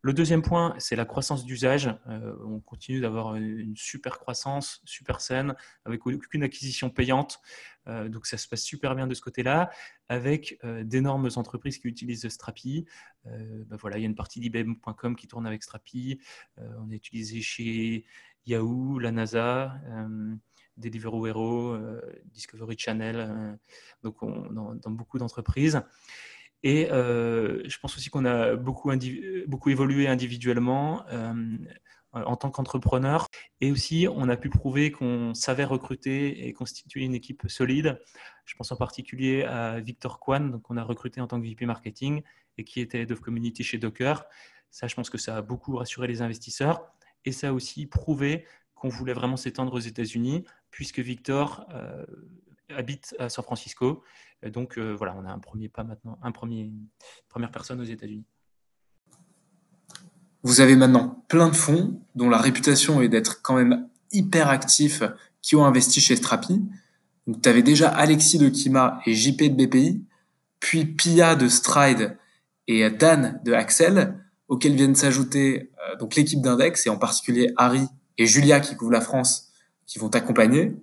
Le 0.04 0.12
deuxième 0.12 0.42
point, 0.42 0.74
c'est 0.78 0.96
la 0.96 1.04
croissance 1.04 1.44
d'usage. 1.44 1.88
Euh, 2.08 2.34
on 2.44 2.58
continue 2.58 3.00
d'avoir 3.00 3.36
une 3.36 3.76
super 3.76 4.18
croissance, 4.18 4.82
super 4.84 5.20
saine, 5.20 5.54
avec 5.84 6.04
aucune 6.04 6.42
acquisition 6.42 6.90
payante. 6.90 7.40
Euh, 7.86 8.08
donc 8.08 8.26
ça 8.26 8.36
se 8.36 8.48
passe 8.48 8.62
super 8.62 8.96
bien 8.96 9.06
de 9.06 9.14
ce 9.14 9.20
côté-là, 9.20 9.70
avec 10.08 10.58
euh, 10.64 10.82
d'énormes 10.82 11.28
entreprises 11.36 11.78
qui 11.78 11.86
utilisent 11.86 12.28
Strapi. 12.28 12.84
Ben 13.24 13.76
voilà, 13.76 13.98
il 13.98 14.00
y 14.00 14.04
a 14.04 14.08
une 14.08 14.16
partie 14.16 14.40
d'IBM.com 14.40 15.14
qui 15.14 15.28
tourne 15.28 15.46
avec 15.46 15.62
Strapi. 15.62 16.20
on 16.56 16.90
est 16.90 16.96
utilisé 16.96 17.40
chez 17.40 18.04
Yahoo, 18.44 18.98
la 18.98 19.12
NASA. 19.12 19.80
Deliveroo 20.78 21.26
Hero, 21.26 21.76
Discovery 22.24 22.76
Channel, 22.76 23.58
donc 24.02 24.16
dans, 24.52 24.90
beaucoup 24.90 25.18
d'entreprises. 25.18 25.80
Et 26.64 26.88
je 26.90 27.78
pense 27.78 27.96
aussi 27.96 28.10
qu'on 28.10 28.24
a 28.24 28.56
beaucoup, 28.56 28.90
beaucoup 29.46 29.70
évolué 29.70 30.08
individuellement 30.08 31.04
euh, 31.08 31.34
en 32.12 32.36
tant 32.36 32.50
qu'entrepreneur. 32.50 33.26
Et 33.60 33.70
aussi, 33.72 34.06
on 34.10 34.28
a 34.28 34.36
pu 34.36 34.50
prouver 34.50 34.92
qu'on 34.92 35.34
savait 35.34 35.64
recruter 35.64 36.46
et 36.46 36.52
constituer 36.52 37.02
une 37.02 37.14
équipe 37.14 37.48
solide. 37.48 38.00
Je 38.44 38.54
pense 38.54 38.70
en 38.70 38.76
particulier 38.76 39.44
à 39.44 39.80
Victor 39.80 40.20
Kwan, 40.20 40.60
qu'on 40.60 40.76
a 40.76 40.82
recruté 40.82 41.20
en 41.20 41.26
tant 41.26 41.40
que 41.40 41.46
VP 41.46 41.64
Marketing 41.66 42.22
et 42.58 42.64
qui 42.64 42.80
était 42.80 43.00
Head 43.02 43.12
of 43.12 43.20
Community 43.20 43.64
chez 43.64 43.78
Docker. 43.78 44.24
Ça, 44.70 44.86
je 44.88 44.94
pense 44.94 45.10
que 45.10 45.18
ça 45.18 45.36
a 45.36 45.42
beaucoup 45.42 45.76
rassuré 45.76 46.06
les 46.06 46.22
investisseurs. 46.22 46.92
Et 47.24 47.32
ça 47.32 47.48
a 47.48 47.52
aussi 47.52 47.86
prouvé 47.86 48.44
qu'on 48.74 48.88
voulait 48.88 49.12
vraiment 49.12 49.36
s'étendre 49.36 49.72
aux 49.74 49.78
États-Unis, 49.78 50.44
puisque 50.70 50.98
Victor 50.98 51.66
euh, 51.70 52.04
habite 52.68 53.14
à 53.18 53.28
San 53.28 53.44
Francisco. 53.44 54.02
donc 54.42 54.76
euh, 54.76 54.92
voilà, 54.94 55.14
on 55.16 55.24
a 55.24 55.30
un 55.30 55.38
premier 55.38 55.68
pas 55.68 55.84
maintenant, 55.84 56.18
un 56.22 56.32
premier, 56.32 56.62
une 56.62 56.88
première 57.28 57.52
personne 57.52 57.80
aux 57.80 57.84
États-Unis. 57.84 58.26
Vous 60.42 60.60
avez 60.60 60.76
maintenant 60.76 61.24
plein 61.28 61.48
de 61.48 61.54
fonds 61.54 62.00
dont 62.14 62.28
la 62.28 62.38
réputation 62.38 63.00
est 63.00 63.08
d'être 63.08 63.42
quand 63.42 63.54
même 63.54 63.88
hyper 64.10 64.48
actifs 64.48 65.02
qui 65.40 65.56
ont 65.56 65.64
investi 65.64 66.00
chez 66.00 66.16
Strapi. 66.16 66.62
tu 67.42 67.48
avais 67.48 67.62
déjà 67.62 67.88
Alexis 67.88 68.38
de 68.38 68.48
Kima 68.48 69.00
et 69.06 69.14
JP 69.14 69.56
de 69.56 69.66
BPI, 69.66 70.04
puis 70.60 70.84
Pia 70.84 71.36
de 71.36 71.48
Stride 71.48 72.16
et 72.66 72.88
Dan 72.90 73.40
de 73.44 73.52
Axel, 73.52 74.16
auxquels 74.48 74.74
viennent 74.74 74.94
s'ajouter 74.94 75.70
euh, 75.78 75.96
donc 75.96 76.14
l'équipe 76.14 76.40
d'Index 76.40 76.86
et 76.86 76.90
en 76.90 76.98
particulier 76.98 77.52
Harry 77.56 77.86
et 78.18 78.26
Julia 78.26 78.60
qui 78.60 78.76
couvrent 78.76 78.92
la 78.92 79.00
France 79.00 79.48
qui 79.86 79.98
vont 79.98 80.08
t'accompagner. 80.08 80.74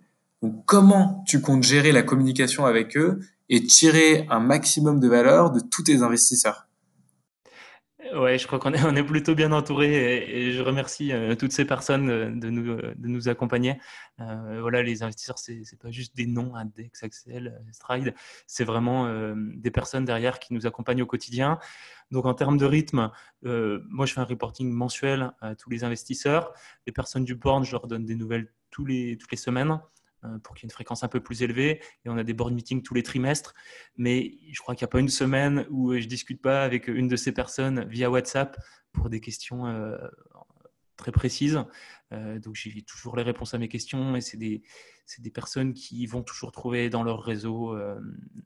Donc, 0.41 0.65
comment 0.65 1.23
tu 1.27 1.41
comptes 1.41 1.63
gérer 1.63 1.91
la 1.91 2.01
communication 2.01 2.65
avec 2.65 2.95
eux 2.95 3.19
et 3.49 3.63
tirer 3.63 4.25
un 4.29 4.39
maximum 4.39 4.99
de 4.99 5.07
valeur 5.07 5.51
de 5.51 5.59
tous 5.59 5.83
tes 5.83 6.01
investisseurs? 6.01 6.68
Ouais, 8.15 8.39
je 8.39 8.47
crois 8.47 8.57
qu'on 8.59 8.73
est, 8.73 9.03
plutôt 9.03 9.35
bien 9.35 9.51
entouré 9.51 10.47
et, 10.47 10.51
je 10.51 10.61
remercie 10.61 11.11
euh, 11.11 11.35
toutes 11.35 11.51
ces 11.51 11.65
personnes 11.65 12.39
de 12.39 12.49
nous, 12.49 12.75
de 12.75 13.07
nous 13.07 13.29
accompagner. 13.29 13.79
Euh, 14.19 14.59
voilà, 14.61 14.81
les 14.81 15.03
investisseurs, 15.03 15.37
c'est 15.37 15.57
n'est 15.57 15.77
pas 15.79 15.91
juste 15.91 16.15
des 16.15 16.25
noms, 16.25 16.55
Index, 16.55 17.03
Axel, 17.03 17.61
Stride, 17.71 18.15
c'est 18.47 18.63
vraiment 18.63 19.05
euh, 19.05 19.35
des 19.37 19.69
personnes 19.69 20.05
derrière 20.05 20.39
qui 20.39 20.53
nous 20.53 20.65
accompagnent 20.65 21.03
au 21.03 21.05
quotidien. 21.05 21.59
Donc 22.09 22.25
en 22.25 22.33
termes 22.33 22.57
de 22.57 22.65
rythme, 22.65 23.11
moi 23.43 24.05
je 24.07 24.13
fais 24.13 24.21
un 24.21 24.25
reporting 24.25 24.71
mensuel 24.71 25.31
à 25.41 25.53
tous 25.55 25.69
les 25.69 25.83
investisseurs. 25.83 26.53
Les 26.87 26.93
personnes 26.93 27.23
du 27.23 27.35
board, 27.35 27.65
je 27.65 27.73
leur 27.73 27.85
donne 27.85 28.05
des 28.05 28.15
nouvelles 28.15 28.51
toutes 28.71 28.89
les 28.89 29.37
semaines. 29.37 29.79
Euh, 30.25 30.37
pour 30.39 30.53
qu'il 30.53 30.63
y 30.63 30.65
ait 30.65 30.67
une 30.67 30.73
fréquence 30.73 31.03
un 31.03 31.07
peu 31.07 31.21
plus 31.21 31.43
élevée. 31.43 31.81
Et 32.03 32.09
on 32.09 32.17
a 32.17 32.25
des 32.25 32.33
board 32.33 32.53
meetings 32.53 32.83
tous 32.83 32.93
les 32.93 33.03
trimestres. 33.03 33.53
Mais 33.95 34.37
je 34.51 34.59
crois 34.59 34.75
qu'il 34.75 34.83
n'y 34.83 34.89
a 34.89 34.91
pas 34.91 34.99
une 34.99 35.07
semaine 35.07 35.65
où 35.69 35.93
je 35.93 35.99
ne 35.99 36.09
discute 36.09 36.41
pas 36.41 36.63
avec 36.63 36.89
une 36.89 37.07
de 37.07 37.15
ces 37.15 37.31
personnes 37.31 37.85
via 37.85 38.09
WhatsApp 38.11 38.57
pour 38.91 39.09
des 39.09 39.21
questions 39.21 39.67
euh, 39.67 39.97
très 40.97 41.13
précises. 41.13 41.63
Euh, 42.11 42.37
donc 42.37 42.55
j'ai 42.55 42.81
toujours 42.81 43.15
les 43.15 43.23
réponses 43.23 43.53
à 43.53 43.59
mes 43.59 43.69
questions 43.69 44.17
et 44.17 44.21
c'est 44.21 44.35
des, 44.35 44.61
des, 45.19 45.29
personnes 45.29 45.73
qui 45.73 46.05
vont 46.05 46.23
toujours 46.23 46.51
trouver 46.51 46.89
dans 46.89 47.03
leur 47.03 47.23
réseau 47.23 47.77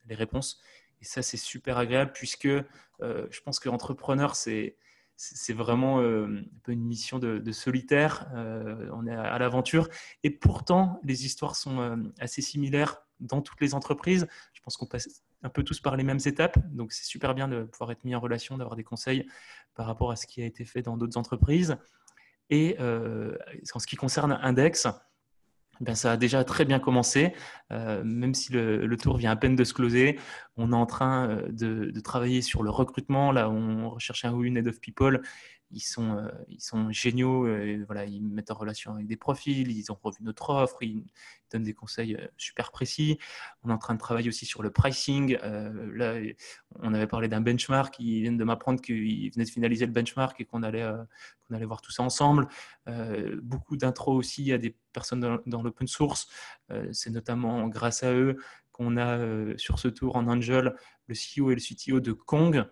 les 0.06 0.16
réponses. 0.16 0.62
Et 1.02 1.06
ça, 1.06 1.24
c'est 1.24 1.38
super 1.38 1.80
agréable 1.80 2.12
puisque 2.14 2.48
je 2.48 3.42
pense 3.44 3.60
qu'entrepreneur, 3.60 4.36
c'est 4.36 4.78
c'est 5.16 5.54
vraiment 5.54 6.00
euh, 6.00 6.26
un 6.26 6.60
peu 6.64 6.72
une 6.72 6.84
mission 6.84 7.20
de, 7.20 7.52
solitaire. 7.52 8.28
Euh, 8.36 8.90
on 8.94 9.06
est 9.08 9.16
à, 9.16 9.38
l'aventure. 9.38 9.88
Et 10.24 10.30
pourtant, 10.30 11.00
les 11.04 11.26
histoires 11.26 11.56
sont 11.56 11.80
euh, 11.80 11.96
assez 12.20 12.42
similaires 12.42 13.02
dans 13.20 13.42
toutes 13.42 13.62
les 13.62 13.74
entreprises. 13.74 14.28
Je 14.54 14.62
pense 14.62 14.78
qu'on 14.78 14.86
passe 14.86 15.24
un 15.44 15.50
peu 15.50 15.64
tous 15.64 15.80
par 15.80 15.96
les 15.96 16.04
mêmes 16.04 16.20
étapes. 16.26 16.58
Donc, 16.72 16.92
c'est 16.94 17.06
super 17.06 17.36
bien 17.36 17.48
de 17.48 17.64
pouvoir 17.64 17.92
être 17.92 18.04
mis 18.04 18.16
en 18.16 18.20
relation, 18.20 18.58
d'avoir 18.58 18.76
des 18.76 18.84
conseils 18.84 19.28
par 19.76 19.86
rapport 19.86 20.12
à 20.12 20.16
ce 20.16 20.28
qui 20.28 20.42
a 20.42 20.46
été 20.46 20.66
fait 20.66 20.82
dans 20.82 20.98
d'autres 20.98 21.18
entreprises. 21.18 21.78
Et 22.50 22.78
en 22.80 23.80
ce 23.80 23.88
qui 23.88 23.96
concerne 23.96 24.38
Index, 24.42 24.88
ben, 25.82 25.96
ça 25.96 26.14
a 26.14 26.18
déjà 26.18 26.44
très 26.44 26.66
bien 26.66 26.80
commencé, 26.80 27.34
euh, 27.72 28.04
même 28.04 28.34
si 28.34 28.54
le, 28.54 28.96
tour 28.98 29.18
vient 29.18 29.32
à 29.32 29.36
peine 29.36 29.56
de 29.56 29.64
se 29.64 29.74
closer. 29.74 30.20
On 30.56 30.72
est 30.72 30.76
en 30.76 30.86
train 30.86 31.30
euh, 31.30 31.48
de, 31.52 32.00
travailler 32.00 32.42
sur 32.42 32.64
le 32.64 32.70
recrutement. 32.70 33.32
Là, 33.32 33.50
on 33.50 33.90
recherche 33.90 34.26
un 34.26 34.34
ou 34.34 34.44
une 34.44 34.58
head 34.58 34.68
of 34.68 34.80
people 34.80 35.22
ils 35.74 35.82
sont, 35.82 36.30
ils 36.50 36.62
sont 36.62 36.92
géniaux. 36.92 37.48
voilà, 37.86 38.06
ils 38.06 38.22
mettent 38.22 38.52
en 38.52 38.56
relation 38.56 38.94
avec 38.94 39.08
des 39.08 39.18
profils, 39.18 39.70
ils 39.70 39.92
ont 39.92 39.98
revu 40.02 40.20
notre 40.22 40.50
offre, 40.50 40.78
ils 40.82 41.04
donnent 41.52 41.64
des 41.64 41.74
conseils 41.74 42.18
super 42.38 42.72
précis. 42.72 43.18
On 43.64 43.70
est 43.70 43.74
en 43.74 43.78
train 43.78 43.94
de 43.94 44.00
travailler 44.00 44.30
aussi 44.30 44.46
sur 44.46 44.64
le 44.64 44.70
pricing. 44.70 45.38
là, 45.42 46.20
on 46.80 46.94
avait 46.94 47.08
parlé 47.08 47.28
d'un 47.28 47.42
benchmark. 47.42 47.96
Ils 48.00 48.22
viennent 48.22 48.38
de 48.38 48.44
m'apprendre 48.44 48.82
qu'ils 48.82 49.32
venaient 49.32 49.46
de 49.46 49.50
finaliser 49.50 49.86
le 49.86 49.92
benchmark 49.92 50.40
et 50.40 50.46
qu'on 50.46 50.64
allait, 50.64 50.88
qu'on 51.48 51.56
allait 51.56 51.66
voir 51.66 51.82
tout 51.82 51.92
ça 51.92 52.04
ensemble. 52.04 52.48
beaucoup 53.42 53.78
d'intros 53.78 54.14
aussi 54.14 54.52
à 54.54 54.58
des 54.58 54.76
personnes 54.94 55.20
dans, 55.20 55.40
dans 55.46 55.64
l'open 55.64 55.88
source. 55.88 56.28
C'est 56.92 57.10
notamment 57.10 57.68
grâce 57.68 58.04
à 58.04 58.14
eux 58.14 58.38
qu'on 58.72 58.98
a 58.98 59.58
sur 59.58 59.80
ce 59.80 59.88
tour 59.88 60.16
en 60.16 60.28
Angel 60.28 60.76
le 61.08 61.16
CEO 61.16 61.52
et 61.52 61.56
le 61.56 61.62
CTO 61.62 62.00
de 62.00 62.12
Kong, 62.12 62.66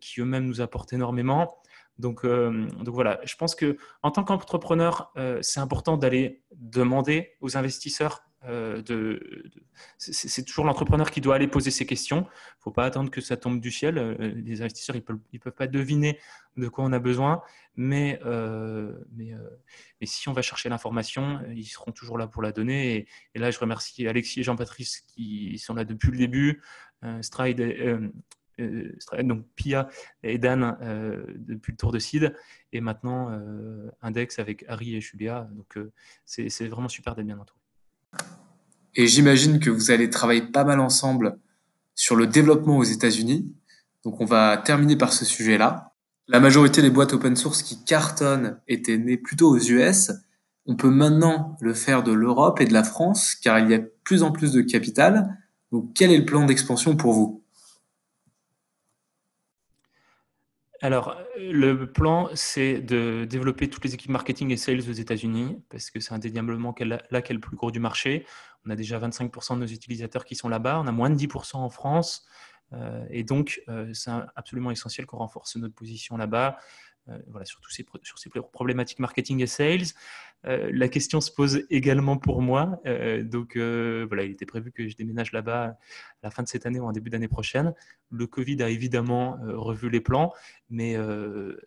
qui 0.00 0.20
eux-mêmes 0.20 0.46
nous 0.46 0.60
apportent 0.60 0.92
énormément. 0.92 1.60
Donc, 1.98 2.26
donc 2.26 2.94
voilà, 2.94 3.20
je 3.24 3.36
pense 3.36 3.54
que 3.54 3.76
en 4.02 4.10
tant 4.10 4.24
qu'entrepreneur, 4.24 5.12
c'est 5.40 5.60
important 5.60 5.96
d'aller 5.96 6.42
demander 6.52 7.32
aux 7.40 7.56
investisseurs. 7.56 8.22
de, 8.46 9.50
c'est 9.96 10.44
toujours 10.44 10.66
l'entrepreneur 10.66 11.10
qui 11.10 11.20
doit 11.20 11.34
aller 11.36 11.48
poser 11.48 11.70
ses 11.70 11.86
questions. 11.86 12.18
Il 12.18 12.58
ne 12.58 12.62
faut 12.62 12.70
pas 12.70 12.84
attendre 12.84 13.10
que 13.10 13.20
ça 13.20 13.36
tombe 13.36 13.60
du 13.60 13.70
ciel. 13.70 14.16
Les 14.44 14.60
investisseurs, 14.60 14.94
ils 14.94 15.04
ne 15.32 15.38
peuvent, 15.38 15.52
pas 15.52 15.66
deviner 15.66 16.18
de 16.56 16.68
quoi 16.68 16.84
on 16.84 16.92
a 16.92 16.98
besoin. 16.98 17.40
Mais, 17.76 18.20
si 20.02 20.28
on 20.28 20.32
va 20.32 20.42
chercher 20.42 20.68
l'information, 20.68 21.40
ils 21.54 21.64
seront 21.64 21.92
toujours 21.92 22.18
là 22.18 22.26
pour 22.26 22.42
la 22.42 22.52
donner. 22.52 22.96
Et, 22.96 23.08
et 23.34 23.38
là, 23.38 23.50
je 23.50 23.58
remercie 23.58 24.06
Alexis 24.06 24.40
et 24.40 24.42
Jean-Patrice 24.42 25.00
qui 25.08 25.58
sont 25.58 25.74
là 25.74 25.84
depuis 25.84 26.10
le 26.10 26.18
début. 26.18 26.60
Stride, 27.20 27.60
euh, 27.60 28.08
donc 28.58 29.44
Pia 29.54 29.88
et 30.22 30.38
Dan 30.38 30.76
euh, 30.80 31.24
depuis 31.36 31.72
le 31.72 31.76
tour 31.76 31.92
de 31.92 31.98
Sid 31.98 32.34
et 32.72 32.80
maintenant 32.80 33.30
euh, 33.30 33.90
Index 34.02 34.38
avec 34.38 34.64
Harry 34.68 34.96
et 34.96 35.00
Julia. 35.00 35.48
Donc 35.54 35.78
c'est 36.24 36.68
vraiment 36.68 36.88
super 36.88 37.14
d'être 37.14 37.26
bien 37.26 37.38
entouré. 37.38 37.60
Et 38.94 39.06
j'imagine 39.06 39.60
que 39.60 39.68
vous 39.68 39.90
allez 39.90 40.08
travailler 40.08 40.42
pas 40.42 40.64
mal 40.64 40.80
ensemble 40.80 41.38
sur 41.94 42.16
le 42.16 42.26
développement 42.26 42.78
aux 42.78 42.84
États-Unis. 42.84 43.52
Donc 44.04 44.20
on 44.20 44.24
va 44.24 44.56
terminer 44.56 44.96
par 44.96 45.12
ce 45.12 45.24
sujet-là. 45.24 45.92
La 46.28 46.40
majorité 46.40 46.82
des 46.82 46.90
boîtes 46.90 47.12
open 47.12 47.36
source 47.36 47.62
qui 47.62 47.84
cartonnent 47.84 48.58
étaient 48.68 48.98
nées 48.98 49.16
plutôt 49.16 49.50
aux 49.50 49.58
US. 49.58 50.12
On 50.64 50.76
peut 50.76 50.90
maintenant 50.90 51.56
le 51.60 51.74
faire 51.74 52.02
de 52.02 52.12
l'Europe 52.12 52.60
et 52.60 52.64
de 52.64 52.72
la 52.72 52.82
France 52.84 53.34
car 53.34 53.58
il 53.58 53.70
y 53.70 53.74
a 53.74 53.78
de 53.78 53.92
plus 54.02 54.22
en 54.22 54.32
plus 54.32 54.52
de 54.52 54.62
capital. 54.62 55.36
Donc 55.72 55.92
quel 55.94 56.10
est 56.10 56.18
le 56.18 56.24
plan 56.24 56.46
d'expansion 56.46 56.96
pour 56.96 57.12
vous? 57.12 57.44
Alors, 60.86 61.16
le 61.36 61.90
plan, 61.90 62.28
c'est 62.34 62.78
de 62.78 63.26
développer 63.28 63.68
toutes 63.68 63.84
les 63.84 63.94
équipes 63.94 64.12
marketing 64.12 64.52
et 64.52 64.56
sales 64.56 64.88
aux 64.88 64.92
États-Unis, 64.92 65.60
parce 65.68 65.90
que 65.90 65.98
c'est 65.98 66.14
indéniablement 66.14 66.72
là 66.78 67.22
qu'est 67.22 67.34
le 67.34 67.40
plus 67.40 67.56
gros 67.56 67.72
du 67.72 67.80
marché. 67.80 68.24
On 68.64 68.70
a 68.70 68.76
déjà 68.76 68.96
25% 69.00 69.56
de 69.56 69.58
nos 69.62 69.66
utilisateurs 69.66 70.24
qui 70.24 70.36
sont 70.36 70.48
là-bas, 70.48 70.78
on 70.78 70.86
a 70.86 70.92
moins 70.92 71.10
de 71.10 71.16
10% 71.16 71.56
en 71.56 71.70
France, 71.70 72.24
euh, 72.72 73.04
et 73.10 73.24
donc 73.24 73.62
euh, 73.68 73.92
c'est 73.94 74.12
absolument 74.36 74.70
essentiel 74.70 75.06
qu'on 75.06 75.16
renforce 75.16 75.56
notre 75.56 75.74
position 75.74 76.16
là-bas. 76.16 76.56
Euh, 77.08 77.44
sur, 77.44 77.60
sur 78.02 78.18
ces 78.18 78.30
problématiques 78.52 78.98
marketing 78.98 79.40
et 79.40 79.46
sales. 79.46 79.84
Euh, 80.44 80.70
la 80.72 80.88
question 80.88 81.20
se 81.20 81.30
pose 81.30 81.64
également 81.70 82.16
pour 82.16 82.42
moi. 82.42 82.80
Euh, 82.84 83.22
donc 83.22 83.52
il 83.54 84.30
était 84.30 84.46
prévu 84.46 84.72
que 84.72 84.88
je 84.88 84.96
déménage 84.96 85.30
là-bas 85.30 85.64
à 85.64 85.76
la 86.24 86.30
fin 86.30 86.42
de 86.42 86.48
cette 86.48 86.66
année 86.66 86.80
ou 86.80 86.84
en 86.84 86.90
début 86.90 87.08
d'année 87.10 87.28
prochaine. 87.28 87.74
Le 88.10 88.26
Covid 88.26 88.60
a 88.62 88.70
évidemment 88.70 89.38
revu 89.40 89.88
les 89.88 90.00
plans, 90.00 90.32
mais 90.68 90.96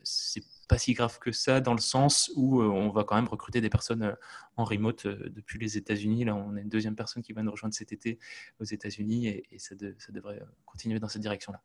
c'est 0.03 0.43
pas 0.67 0.77
si 0.77 0.93
grave 0.93 1.19
que 1.19 1.31
ça 1.31 1.61
dans 1.61 1.73
le 1.73 1.79
sens 1.81 2.31
où 2.35 2.61
on 2.61 2.89
va 2.89 3.05
quand 3.05 3.15
même 3.15 3.27
recruter 3.27 3.61
des 3.61 3.69
personnes 3.69 4.15
en 4.57 4.65
remote 4.65 5.07
depuis 5.07 5.57
les 5.57 5.77
États-Unis. 5.77 6.25
Là, 6.25 6.35
on 6.35 6.55
a 6.55 6.59
une 6.59 6.69
deuxième 6.69 6.95
personne 6.95 7.23
qui 7.23 7.31
va 7.31 7.43
nous 7.43 7.51
rejoindre 7.51 7.75
cet 7.75 7.93
été 7.93 8.19
aux 8.59 8.65
États-Unis 8.65 9.27
et, 9.27 9.57
ça, 9.57 9.75
ça 9.97 10.11
devrait 10.11 10.41
continuer 10.65 10.99
dans 10.99 11.07
cette 11.07 11.21
direction-là. 11.21 11.61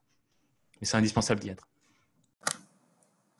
Mais 0.81 0.87
c'est 0.87 0.97
indispensable 0.97 1.41
d'y 1.41 1.49
être. 1.49 1.69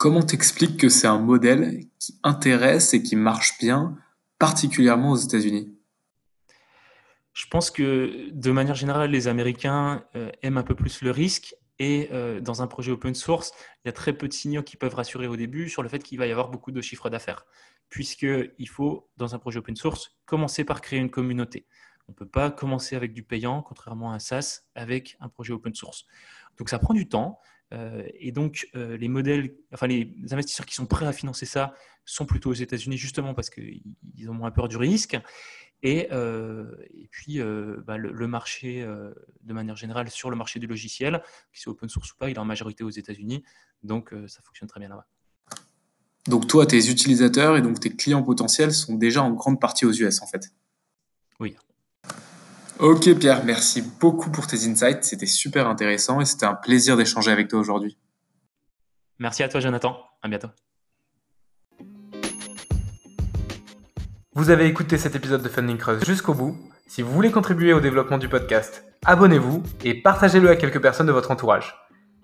Comment 0.05 0.23
t'expliques 0.23 0.79
que 0.79 0.91
c'est 0.91 1.07
un 1.07 1.19
modèle 1.19 1.87
qui 1.99 2.21
intéresse 2.23 2.93
et 2.93 3.03
qui 3.03 3.17
marche 3.17 3.57
bien, 3.59 3.97
particulièrement 4.39 5.13
aux 5.13 5.17
États-Unis? 5.17 5.75
Je 7.33 7.47
pense 7.47 7.71
que 7.71 8.29
de 8.31 8.51
manière 8.51 8.75
générale, 8.75 9.13
les 9.13 9.29
Américains 9.29 10.05
euh, 10.15 10.31
aiment 10.43 10.59
un 10.59 10.63
peu 10.63 10.75
plus 10.75 11.01
le 11.01 11.11
risque 11.11 11.55
et 11.79 12.11
euh, 12.13 12.39
dans 12.43 12.61
un 12.61 12.67
projet 12.67 12.93
open 12.93 13.15
source, 13.15 13.53
il 13.83 13.89
y 13.89 13.89
a 13.89 13.93
très 13.93 14.13
peu 14.13 14.29
de 14.29 14.35
signaux 14.35 14.63
qui 14.63 14.77
peuvent 14.77 14.95
rassurer 14.95 15.27
au 15.27 15.37
début 15.37 15.71
sur 15.71 15.83
le 15.83 15.89
fait 15.89 16.01
qu'il 16.01 16.19
va 16.19 16.27
y 16.27 16.33
avoir 16.33 16.51
beaucoup 16.51 16.71
de 16.71 16.83
chiffres 16.83 17.09
d'affaires, 17.09 17.47
puisqu'il 17.89 18.69
faut, 18.69 19.09
dans 19.17 19.35
un 19.35 19.39
projet 19.39 19.61
open 19.61 19.75
source, 19.75 20.19
commencer 20.27 20.65
par 20.65 20.83
créer 20.83 20.99
une 20.99 21.11
communauté. 21.11 21.67
On 22.09 22.13
ne 22.13 22.15
peut 22.15 22.29
pas 22.29 22.51
commencer 22.51 22.95
avec 22.95 23.15
du 23.15 23.23
payant, 23.23 23.63
contrairement 23.63 24.13
à 24.13 24.17
un 24.17 24.19
SaaS, 24.19 24.65
avec 24.75 25.17
un 25.21 25.31
projet 25.31 25.55
open 25.55 25.75
source. 25.75 26.05
Donc 26.59 26.69
ça 26.69 26.79
prend 26.79 26.93
du 26.93 27.09
temps. 27.09 27.41
Euh, 27.75 28.07
et 28.19 28.33
donc, 28.33 28.69
euh, 28.77 28.97
les 28.97 29.09
modèles, 29.09 29.55
enfin, 29.73 29.87
les 29.87 30.15
investisseurs 30.31 30.67
qui 30.67 30.75
sont 30.75 30.87
prêts 30.87 31.07
à 31.07 31.13
financer 31.13 31.47
ça 31.47 31.75
sont 32.05 32.27
plutôt 32.27 32.51
aux 32.51 32.55
États-Unis, 32.55 32.97
justement 32.97 33.35
parce 33.35 33.51
qu'ils 33.51 33.83
ont 34.29 34.35
moins 34.35 34.51
peur 34.51 34.69
du 34.69 34.77
risque. 34.77 35.19
Et, 35.83 36.09
euh, 36.13 36.75
et 36.95 37.09
puis, 37.11 37.41
bah, 37.87 37.99
le, 37.99 38.27
marché, 38.27 38.87
de 39.43 39.53
manière 39.53 39.77
générale, 39.77 40.09
sur 40.11 40.31
le 40.31 40.37
marché 40.37 40.59
du 40.59 40.67
logiciel, 40.67 41.23
qu'il 41.53 41.61
soit 41.61 41.73
open 41.73 41.89
source 41.89 42.13
ou 42.13 42.17
pas, 42.17 42.31
il 42.31 42.37
est 42.37 42.39
en 42.39 42.45
majorité 42.45 42.85
aux 42.85 42.91
États-Unis. 42.91 43.43
Donc, 43.83 44.15
ça 44.27 44.41
fonctionne 44.43 44.69
très 44.69 44.81
bien 44.81 44.89
là-bas. 44.89 45.07
Donc, 46.27 46.47
toi, 46.47 46.65
tes 46.65 46.89
utilisateurs 46.89 47.59
et 47.59 47.63
donc 47.63 47.81
tes 47.81 47.91
clients 47.95 48.23
potentiels 48.23 48.73
sont 48.73 48.95
déjà 48.95 49.23
en 49.23 49.33
grande 49.33 49.61
partie 49.61 49.85
aux 49.85 49.93
US, 49.93 50.23
en 50.23 50.27
fait? 50.27 50.55
Oui. 51.39 51.55
Ok 52.81 53.15
Pierre, 53.19 53.45
merci 53.45 53.83
beaucoup 54.01 54.31
pour 54.31 54.49
tes 54.49 54.67
insights, 54.67 55.05
c'était 55.05 55.27
super 55.27 55.69
intéressant 55.69 56.21
et 56.21 56.25
c'était 56.25 56.47
un 56.47 56.55
plaisir 56.55 56.97
d'échanger 56.97 57.31
avec 57.31 57.47
toi 57.47 57.61
aujourd'hui. 57.61 57.97
Merci 59.21 59.45
à 59.45 59.49
toi 59.49 59.61
Jonathan, 59.61 59.97
à 60.23 60.29
bientôt. 60.29 60.49
Vous 64.35 64.51
avez 64.51 64.67
écouté 64.67 64.99
cet 64.99 65.15
épisode 65.15 65.43
de 65.43 65.49
Funding 65.49 65.79
Cross 65.79 66.05
jusqu'au 66.05 66.35
bout. 66.35 66.57
Si 66.89 67.03
vous 67.03 67.13
voulez 67.13 67.31
contribuer 67.31 67.73
au 67.73 67.79
développement 67.79 68.19
du 68.19 68.29
podcast, 68.29 68.85
abonnez-vous 69.05 69.63
et 69.85 69.95
partagez-le 70.03 70.51
à 70.51 70.57
quelques 70.57 70.83
personnes 70.83 71.07
de 71.07 71.13
votre 71.13 71.31
entourage. 71.31 71.77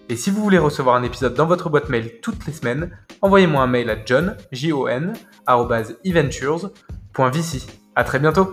Et 0.09 0.17
si 0.17 0.31
vous 0.33 0.43
voulez 0.43 0.59
recevoir 0.59 0.97
un 0.97 1.05
épisode 1.05 1.35
dans 1.35 1.47
votre 1.47 1.71
boîte 1.71 1.89
mail 1.89 2.19
toutes 2.21 2.45
les 2.47 2.53
semaines, 2.53 2.91
envoyez-moi 3.23 3.63
un 3.63 3.69
mail 3.69 3.89
à 3.89 4.05
john, 4.05 4.37
j 4.51 4.73
-O 4.73 4.89
-N, 4.89 5.15
À 7.95 8.05
très 8.05 8.19
bientôt 8.19 8.49